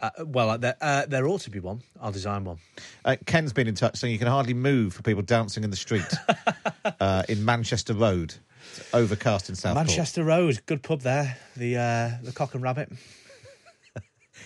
[0.00, 1.82] uh, well, there, uh, there ought to be one.
[2.00, 2.58] I'll design one.
[3.04, 5.76] Uh, Ken's been in touch saying you can hardly move for people dancing in the
[5.76, 6.06] street
[7.00, 8.34] uh, in Manchester Road.
[8.76, 9.86] It's overcast in Southport.
[9.86, 11.36] Manchester Road, good pub there.
[11.56, 12.90] The uh, the Cock and Rabbit.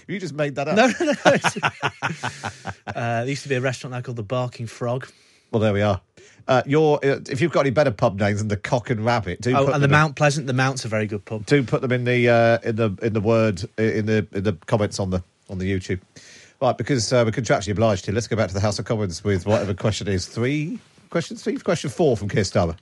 [0.09, 0.77] You just made that up.
[0.77, 1.70] No, no, no.
[2.89, 5.09] uh, there used to be a restaurant there called the Barking Frog.
[5.55, 6.00] Well, there we are.
[6.48, 9.40] Uh, your, uh, if you've got any better pub names than the Cock and Rabbit,
[9.40, 10.48] do Oh, put and the them in- Mount Pleasant.
[10.48, 11.46] The Mount's a very good pub.
[11.46, 14.55] do put them in the uh, in the in the word in the in the
[14.66, 16.00] comments on the on the YouTube.
[16.61, 19.22] Right, because uh, we're contractually obliged here, let's go back to the House of Commons
[19.22, 20.26] with whatever question is.
[20.26, 20.80] Three?
[21.09, 21.57] Question three?
[21.59, 22.76] Question four from Keir Starmer.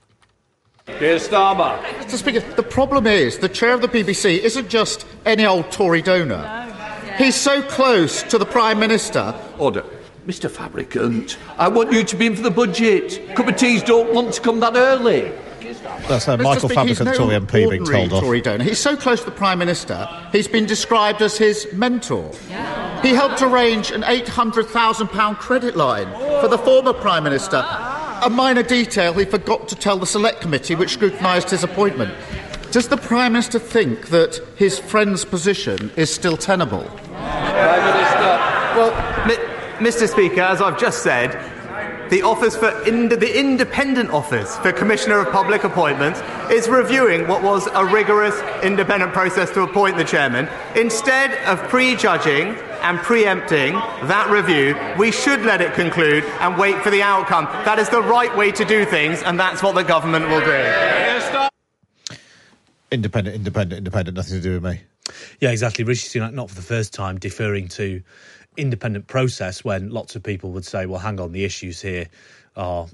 [0.86, 1.78] Keir Starmer.
[2.00, 2.16] Mr.
[2.16, 6.42] Speaker, the problem is the chair of the BBC isn't just any old Tory donor.
[7.18, 9.34] He's so close to the Prime Minister.
[9.58, 9.84] Order.
[10.26, 10.48] Mr.
[10.48, 13.34] Fabricant, I want you to be in for the budget.
[13.34, 15.32] Cup of teas don't want to come that early.
[16.08, 18.22] That's uh, Michael Speaker, Fabricant, no Tory MP, being ordinary told off.
[18.22, 18.64] Tory donor.
[18.64, 22.30] He's so close to the Prime Minister, he's been described as his mentor.
[23.02, 26.10] He helped arrange an £800,000 credit line
[26.40, 27.64] for the former Prime Minister.
[28.22, 32.14] A minor detail he forgot to tell the Select Committee, which scrutinised his appointment.
[32.70, 36.84] Does the Prime Minister think that his friend's position is still tenable?
[36.84, 38.38] Prime Minister.
[38.76, 39.51] Well, mi-
[39.83, 40.09] Mr.
[40.09, 41.33] Speaker, as I've just said,
[42.09, 46.20] the office for ind- the independent office for Commissioner of Public Appointments
[46.53, 50.49] is reviewing what was a rigorous independent process to appoint the chairman.
[50.76, 53.72] Instead of prejudging and preempting
[54.07, 57.47] that review, we should let it conclude and wait for the outcome.
[57.64, 61.49] That is the right way to do things, and that's what the government will do.
[62.93, 64.80] Independent, independent, independent, nothing to do with me.
[65.41, 65.83] Yeah, exactly.
[65.83, 68.01] Rishi Sunak, not for the first time, deferring to
[68.57, 72.07] independent process when lots of people would say, well, hang on, the issues here
[72.57, 72.86] are,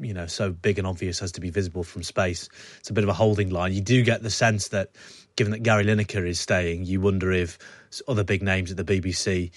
[0.00, 2.48] you know, so big and obvious as to be visible from space.
[2.78, 3.72] It's a bit of a holding line.
[3.72, 4.90] You do get the sense that,
[5.36, 7.58] given that Gary Lineker is staying, you wonder if
[8.06, 9.50] other big names at the BBC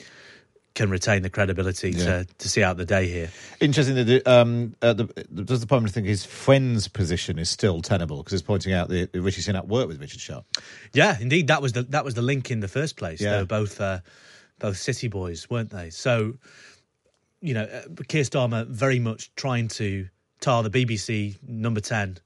[0.73, 2.05] can retain the credibility Yeah.
[2.05, 3.29] to, to see out the day here.
[3.59, 5.03] Interesting that the, um, uh, the,
[5.43, 8.17] does the Prime Minister think his friend's position is still tenable?
[8.17, 10.45] Because it's pointing out that Rishi Sunak worked with Richard Sharp.
[10.93, 13.19] Yeah, indeed, that was the that was the link in the first place.
[13.19, 13.31] Yeah.
[13.31, 13.99] They were both uh,
[14.61, 15.89] both city boys, weren't they?
[15.89, 16.35] So,
[17.41, 20.07] you know, uh, Keir Starmer very much trying to
[20.39, 22.17] tar the BBC number ten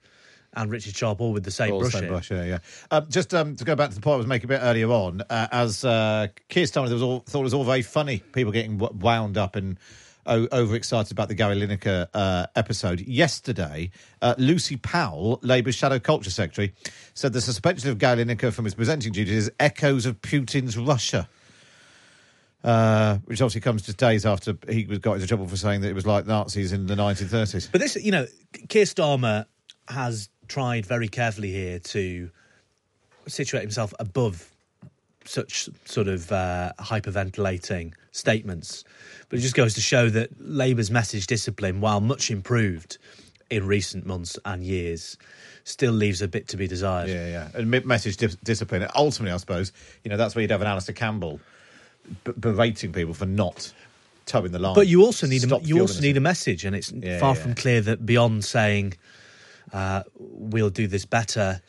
[0.54, 1.94] and Richard Sharp all with the same All brush.
[1.94, 2.58] same brush, yeah, yeah.
[2.92, 4.90] Um, just um, to go back to the point I was making a bit earlier
[4.90, 8.52] on, uh, as uh, Keir Starmer was all, thought it was all very funny, people
[8.54, 9.78] getting wound up and
[10.26, 13.02] o- overexcited about the Gary Lineker uh, episode.
[13.02, 16.74] Yesterday, uh, Lucy Powell, Labour's Shadow Culture Secretary,
[17.14, 21.28] said the suspension of Gary Lineker from his presenting duties is echoes of Putin's Russia.
[22.66, 25.90] Uh, which obviously comes just days after he was got into trouble for saying that
[25.90, 27.72] it was like Nazis in the 1930s.
[27.72, 28.26] But this, you know,
[28.70, 29.46] Keir Starmer
[29.88, 32.32] has tried very carefully here to
[33.28, 34.50] situate himself above
[35.26, 38.84] such sort of uh, hyperventilating statements.
[39.30, 42.98] But it just goes to show that Labour's message discipline, while much improved
[43.52, 45.20] in recent months and years,
[45.66, 47.10] still leaves a bit to be desired.
[47.10, 47.50] Yeah, yeah.
[47.54, 48.88] And message dis- discipline.
[48.96, 49.72] Ultimately, I suppose,
[50.04, 51.40] you know, that's where you'd have an Alastair Campbell
[52.24, 53.74] b- berating people for not
[54.26, 54.76] towing the line.
[54.76, 57.42] But you also need a, you also need a message, and it's Yeah, far yeah.
[57.42, 58.94] from clear that beyond saying
[59.74, 61.62] uh, we'll do this better,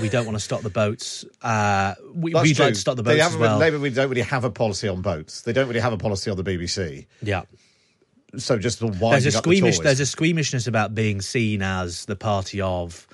[0.00, 1.24] we don't want to stop the boats.
[1.40, 2.64] Uh, we, That's we'd true.
[2.66, 3.58] like to stop the They boats as well.
[3.58, 5.42] Labour really don't really have a policy on boats.
[5.42, 7.06] They don't really have a policy on the BBC.
[7.22, 7.42] Yeah.
[8.36, 12.06] So just winding there's a up the squeamish there's a squeamishness about being seen as
[12.06, 13.06] the party of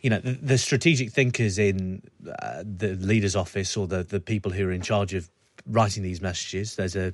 [0.00, 2.02] you know the, the strategic thinkers in
[2.42, 5.30] uh, the leader's office or the the people who are in charge of
[5.68, 7.12] writing these messages there's a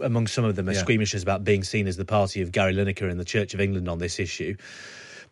[0.00, 0.78] among some of them a Yeah.
[0.80, 3.88] squeamishness about being seen as the party of Gary Lineker and the Church of England
[3.88, 4.56] on this issue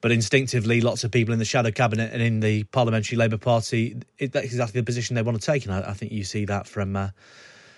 [0.01, 3.97] but instinctively lots of people in the shadow cabinet and in the parliamentary Labour Party
[4.19, 6.45] it, that's exactly the position they want to take and I, I think you see
[6.45, 7.09] that from uh,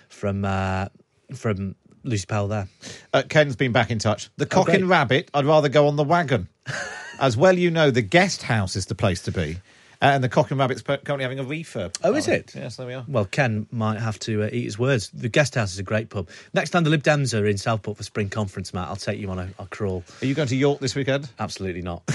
[0.09, 0.87] from uh,
[1.33, 2.67] from Lucy Powell there
[3.13, 4.29] Uh, Ken's been back in touch.
[4.37, 6.47] The Oh, cock and rabbit, I'd rather go on the wagon.
[7.19, 9.57] As well, you know, the guest house is the place to be.
[10.01, 11.95] Uh, and the cock and rabbit's per- currently having a refurb.
[12.03, 12.53] Oh, is it?
[12.55, 13.03] Yes, there we are.
[13.07, 15.09] Well, Ken might have to uh, eat his words.
[15.09, 16.29] The guest house is a great pub.
[16.53, 19.29] Next time the Lib Dems are in Southport for spring conference, Matt, I'll take you
[19.31, 20.03] on a, a crawl.
[20.21, 21.29] Are you going to York this weekend?
[21.39, 22.05] Absolutely not.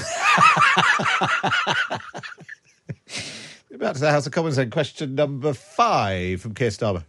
[3.73, 4.71] Back to the House of Commons then.
[4.71, 7.05] Question number five from Keir Starmer.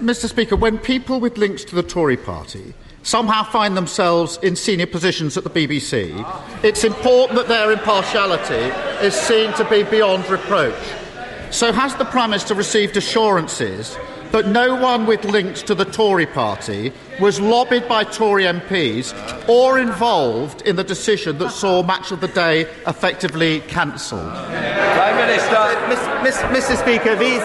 [0.00, 0.28] Mr.
[0.28, 2.74] Speaker, when people with links to the Tory party
[3.04, 6.12] somehow find themselves in senior positions at the BBC,
[6.64, 8.74] it's important that their impartiality
[9.06, 10.82] is seen to be beyond reproach.
[11.50, 13.96] So, has the Prime Minister received assurances
[14.32, 19.14] that no one with links to the Tory party was lobbied by Tory MPs
[19.48, 24.32] or involved in the decision that saw Match of the Day effectively cancelled?
[24.32, 25.88] Prime Minister.
[25.88, 26.76] Miss, Miss, Mr.
[26.76, 27.42] Speaker, these,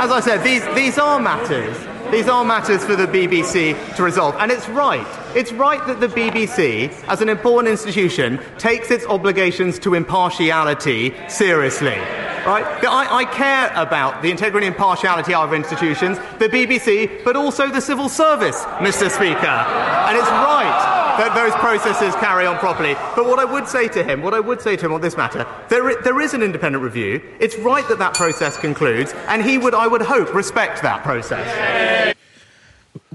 [0.00, 1.76] as I said, these, these are matters.
[2.12, 4.36] These are matters for the BBC to resolve.
[4.38, 5.06] And it's right.
[5.34, 11.96] It's right that the BBC, as an important institution, takes its obligations to impartiality seriously.
[12.44, 12.66] Right?
[12.84, 17.70] I, I care about the integrity and impartiality of our institutions, the BBC, but also
[17.70, 19.10] the civil service, Mr.
[19.10, 19.46] Speaker.
[19.46, 22.94] And it's right that those processes carry on properly.
[23.14, 25.16] But what I would say to him, what I would say to him on this
[25.16, 27.22] matter, there, there is an independent review.
[27.40, 32.14] It's right that that process concludes, and he would, I would hope, respect that process.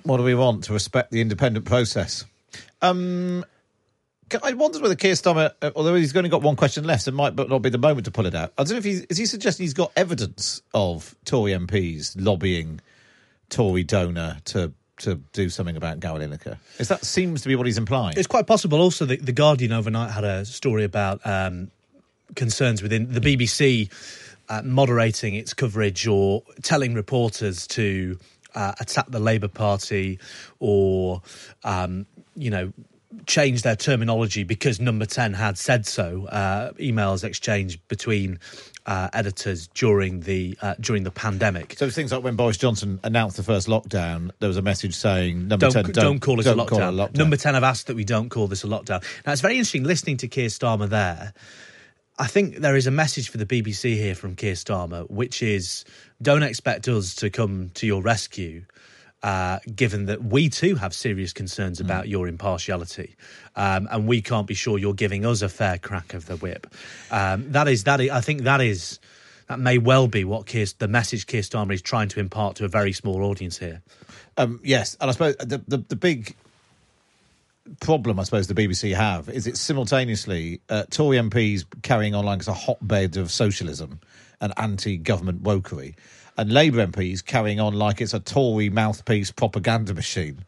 [0.04, 0.64] What do we want?
[0.66, 2.24] To respect the independent process.
[2.82, 3.43] Um,
[4.43, 7.36] I wondered whether Keir Starmer, uh, although he's only got one question left, it might
[7.36, 8.54] not be the moment to pull it out.
[8.58, 12.82] I don't know if he's, is he suggesting he's got evidence of Tory MPs lobbying
[13.50, 16.58] Tory donor to to do something about Lineker?
[16.80, 18.18] Is that seems to be what he's implying?
[18.18, 18.82] It's quite possible.
[18.82, 21.72] Also, the, the Guardian overnight had a story about um,
[22.36, 23.91] concerns within the BBC
[24.50, 28.18] uh, moderating its coverage or telling reporters to
[28.56, 30.20] uh, attack the Labour Party
[30.60, 31.22] or,
[31.64, 32.72] um, you know,
[33.26, 36.26] change their terminology because Number 10 had said so.
[36.28, 38.39] Uh, emails exchanged between
[38.88, 41.76] uh, editors during the uh, during the pandemic.
[41.78, 45.50] So things like when Boris Johnson announced the first lockdown, there was a message saying
[45.50, 46.68] number don't, 10 don't, don't, call it don't a, lockdown.
[46.70, 47.18] call it a lockdown.
[47.18, 49.04] Number 10 have asked that we don't call this a lockdown.
[49.26, 51.34] Now, it's very interesting listening to Keir Starmer there.
[52.20, 55.86] I think there is a message for the BBC here from Keir Starmer, which is
[56.22, 58.64] don't expect us to come to your rescue.
[59.24, 63.15] Uh, given that we too have serious concerns about your impartiality,
[63.55, 66.68] um, and we can't be sure you're giving us a fair crack of the whip.
[67.09, 67.99] Um, that is that.
[67.99, 68.99] Is, I think that is
[69.47, 72.65] that may well be what Keir, the message Keir Starmer is trying to impart to
[72.65, 73.82] a very small audience here.
[74.38, 76.36] Um, yes, and I suppose the, the the big
[77.80, 82.39] problem I suppose the BBC have is it's simultaneously uh, Tory MPs carrying on like
[82.39, 83.99] it's a hotbed of socialism
[84.39, 85.95] and anti-government wokery,
[86.38, 90.46] and Labour MPs carrying on like it's a Tory mouthpiece propaganda machine.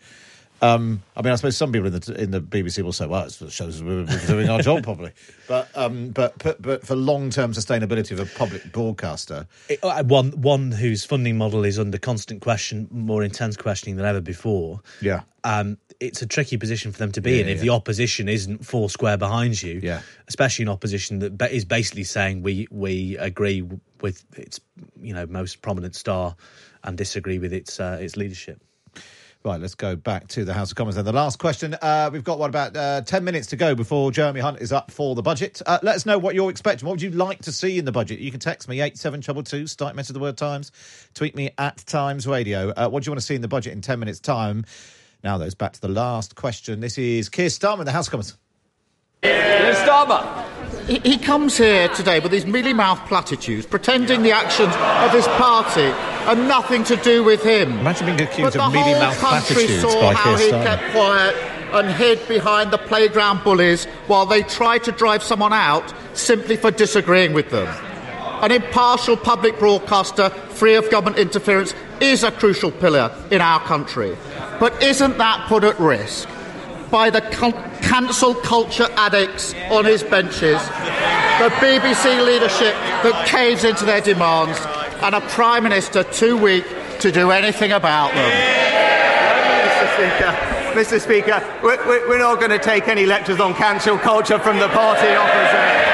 [0.61, 3.25] Um, I mean, I suppose some people in the in the BBC will say, "Well,
[3.25, 5.11] it shows we're, we're doing our job properly,"
[5.47, 10.03] but um, but but, but for long term sustainability of a public broadcaster, It- uh,
[10.03, 14.81] one one whose funding model is under constant question, more intense questioning than ever before.
[15.01, 15.21] Yeah.
[15.45, 17.61] Um, it's a tricky position for them to be Yeah, in if yeah.
[17.63, 19.79] the opposition isn't four square behind you.
[19.81, 20.01] Yeah.
[20.27, 23.61] Especially an opposition that is basically saying we we agree
[24.01, 24.59] with its
[25.01, 26.35] you know most prominent star
[26.83, 28.61] and disagree with its uh, its leadership.
[29.45, 30.97] Right, let's go back to the House of Commons.
[30.97, 34.11] And the last question, uh, we've got what about uh, ten minutes to go before
[34.11, 35.61] Jeremy Hunt is up for the budget.
[35.65, 36.85] Uh, let us know what you're expecting.
[36.85, 38.19] What would you like to see in the budget?
[38.19, 39.65] You can text me eight seven double two.
[39.65, 40.73] Start message the word Times.
[41.13, 42.71] Tweet me at Times Radio.
[42.71, 44.65] Uh, what do you want to see in the budget in ten minutes' time?
[45.23, 46.81] Now, those back to the last question.
[46.81, 48.37] This is Keir Starmer, in the House of Commons.
[49.23, 50.45] Starmer.
[50.85, 55.27] He, he comes here today with his mealy mouth platitudes, pretending the actions of his
[55.29, 55.93] party
[56.29, 57.79] are nothing to do with him.
[57.79, 60.45] Imagine being accused but of the mealy whole mouth country platitudes saw by how Keir
[60.45, 61.35] he kept quiet
[61.73, 66.69] and hid behind the playground bullies while they tried to drive someone out simply for
[66.69, 67.67] disagreeing with them.
[68.43, 74.15] An impartial public broadcaster free of government interference is a crucial pillar in our country.
[74.59, 76.29] But isn't that put at risk
[76.91, 77.21] by the
[77.81, 80.61] cancel culture addicts on his benches,
[81.39, 82.73] the BBC leadership
[83.03, 84.59] that caves into their demands,
[85.01, 86.65] and a Prime Minister too weak
[86.99, 88.31] to do anything about them?
[89.69, 89.93] Mr.
[89.95, 90.99] Speaker, Mr.
[91.01, 95.07] Speaker, we're, we're not going to take any lectures on cancel culture from the party
[95.07, 95.89] opposite.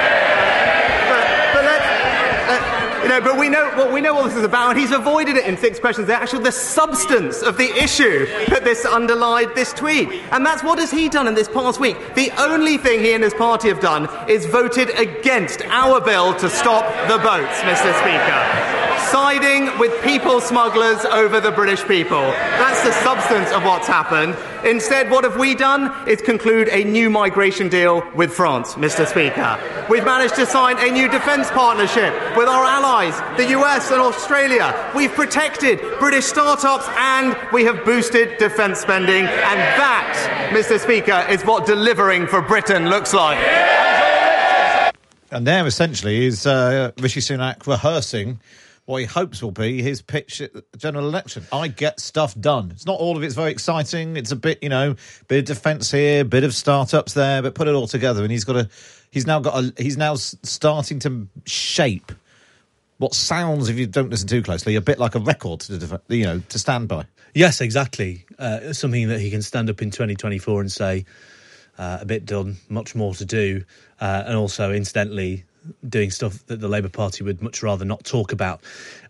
[2.47, 4.91] Uh, you know, but we know what we know what this is about, and he's
[4.91, 6.07] avoided it in six questions.
[6.07, 10.79] The actual, the substance of the issue that this underlied this tweet, and that's what
[10.79, 11.97] has he done in this past week?
[12.15, 16.49] The only thing he and his party have done is voted against our bill to
[16.49, 17.93] stop the boats, Mr.
[17.99, 18.74] Speaker
[19.11, 22.21] siding with people smugglers over the British people.
[22.21, 24.35] That's the substance of what's happened.
[24.65, 25.91] Instead, what have we done?
[26.07, 29.05] Is conclude a new migration deal with France, Mr.
[29.05, 29.59] Speaker.
[29.89, 34.91] We've managed to sign a new defence partnership with our allies, the US and Australia.
[34.95, 39.25] We've protected British startups and we have boosted defence spending.
[39.25, 40.79] And that, Mr.
[40.79, 43.37] Speaker, is what delivering for Britain looks like.
[45.31, 48.39] And there, essentially, is uh, Rishi Sunak rehearsing
[48.85, 51.43] what he hopes will be his pitch at the general election.
[51.51, 52.71] I get stuff done.
[52.71, 54.15] It's not all of it's very exciting.
[54.15, 54.95] It's a bit, you know,
[55.27, 58.43] bit of defence here, bit of startups there, but put it all together, and he's
[58.43, 58.69] got a,
[59.11, 62.11] he's now got a, he's now starting to shape
[62.97, 66.01] what sounds, if you don't listen too closely, a bit like a record to, def-
[66.07, 67.05] you know, to stand by.
[67.33, 68.25] Yes, exactly.
[68.39, 71.05] Uh, something that he can stand up in 2024 and say,
[71.77, 73.65] uh, a bit done, much more to do,
[73.99, 75.43] uh, and also, incidentally,
[75.87, 78.61] doing stuff that the Labour Party would much rather not talk about.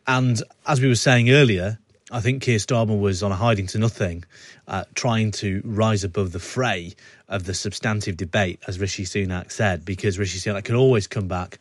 [0.08, 1.80] And as we were saying earlier,
[2.12, 4.24] I think Keir Starmer was on a hiding to nothing,
[4.68, 6.93] uh, trying to rise above the fray
[7.28, 11.58] of the substantive debate, as Rishi Sunak said, because Rishi Sunak can always come back,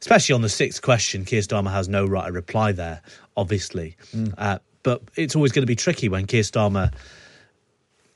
[0.00, 1.24] especially on the sixth question.
[1.24, 3.02] Keir Starmer has no right to reply there,
[3.36, 3.96] obviously.
[4.36, 6.92] Uh, but it's always going to be tricky when Keir Starmer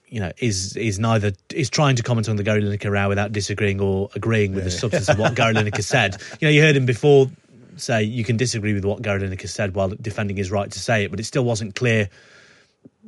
[0.09, 3.33] you know, is is neither is trying to comment on the Gary Lineker row without
[3.33, 6.17] disagreeing or agreeing with the substance of what Gary Lineker said.
[6.41, 7.31] You know, you heard him before
[7.77, 11.05] say you can disagree with what Gary Lineker said while defending his right to say
[11.05, 12.09] it, but it still wasn't clear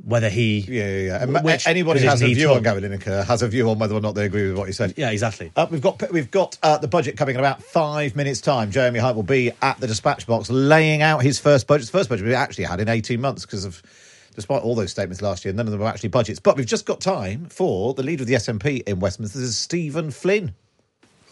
[0.05, 1.41] whether he yeah yeah, yeah.
[1.43, 2.63] Which anybody has a view on.
[2.63, 4.95] Gary Lineker has a view on whether or not they agree with what he said.
[4.97, 5.53] Yeah, exactly.
[5.55, 8.71] Uh, we've got we've got uh, the budget coming in about five minutes' time.
[8.71, 11.87] Jeremy Hyde will be at the dispatch box laying out his first budget.
[11.87, 13.83] The first budget we actually had in eighteen months because of.
[14.35, 16.39] Despite all those statements last year, none of them were actually budgets.
[16.39, 19.57] But we've just got time for the leader of the SNP in Westminster, this is
[19.57, 20.55] Stephen Flynn.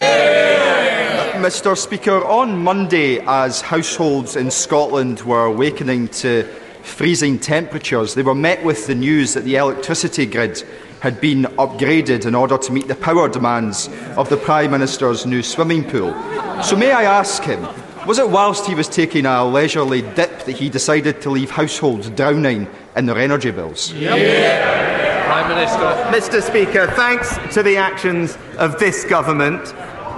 [0.00, 1.76] Uh, Mr.
[1.76, 6.42] Speaker, on Monday, as households in Scotland were awakening to
[6.82, 10.62] freezing temperatures, they were met with the news that the electricity grid
[11.00, 15.42] had been upgraded in order to meet the power demands of the Prime Minister's new
[15.42, 16.12] swimming pool.
[16.62, 17.64] So, may I ask him,
[18.08, 22.08] was it whilst he was taking a leisurely dip that he decided to leave households
[22.08, 23.92] drowning in their energy bills?
[25.26, 26.38] Prime Minister.
[26.38, 26.42] Mr.
[26.42, 29.68] Speaker, thanks to the actions of this government,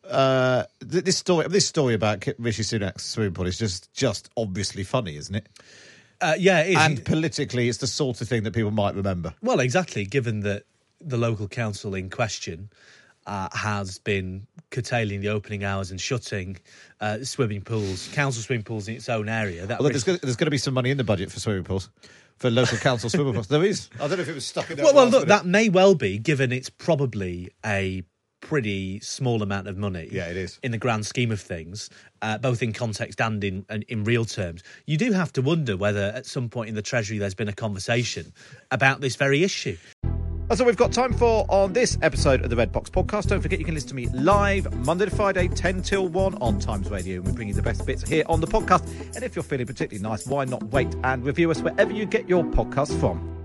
[0.10, 5.18] uh, this story, this story about Rishi Sunak's swimming pool is just just obviously funny,
[5.18, 5.48] isn't it?
[6.22, 6.78] Uh, yeah, it is.
[6.78, 9.34] And politically, it's the sort of thing that people might remember.
[9.42, 10.06] Well, exactly.
[10.06, 10.64] Given that
[11.00, 12.70] the local council in question
[13.26, 16.58] uh, has been curtailing the opening hours and shutting
[17.00, 19.66] uh, swimming pools, council swimming pools in its own area.
[19.66, 21.64] That Although there's, risk- there's going to be some money in the budget for swimming
[21.64, 21.90] pools,
[22.38, 23.48] for local council swimming pools.
[23.50, 23.90] There is.
[23.96, 24.78] I don't know if it was stuck in.
[24.78, 28.04] well, well, look, that may well be, given it's probably a
[28.42, 30.10] pretty small amount of money.
[30.12, 30.60] Yeah, it is.
[30.64, 31.90] in the grand scheme of things,
[32.22, 34.64] uh, both in context and in and in real terms.
[34.86, 37.54] You do have to wonder whether at some point in the Treasury there's been a
[37.54, 38.34] conversation
[38.72, 39.78] about this very issue.
[40.48, 43.28] That's all we've got time for on this episode of the Red Box Podcast.
[43.28, 46.60] Don't forget you can listen to me live Monday to Friday, 10 till 1 on
[46.60, 47.18] Times Radio.
[47.18, 49.16] And we bring you the best bits here on the podcast.
[49.16, 52.28] And if you're feeling particularly nice, why not wait and review us wherever you get
[52.28, 53.41] your podcast from?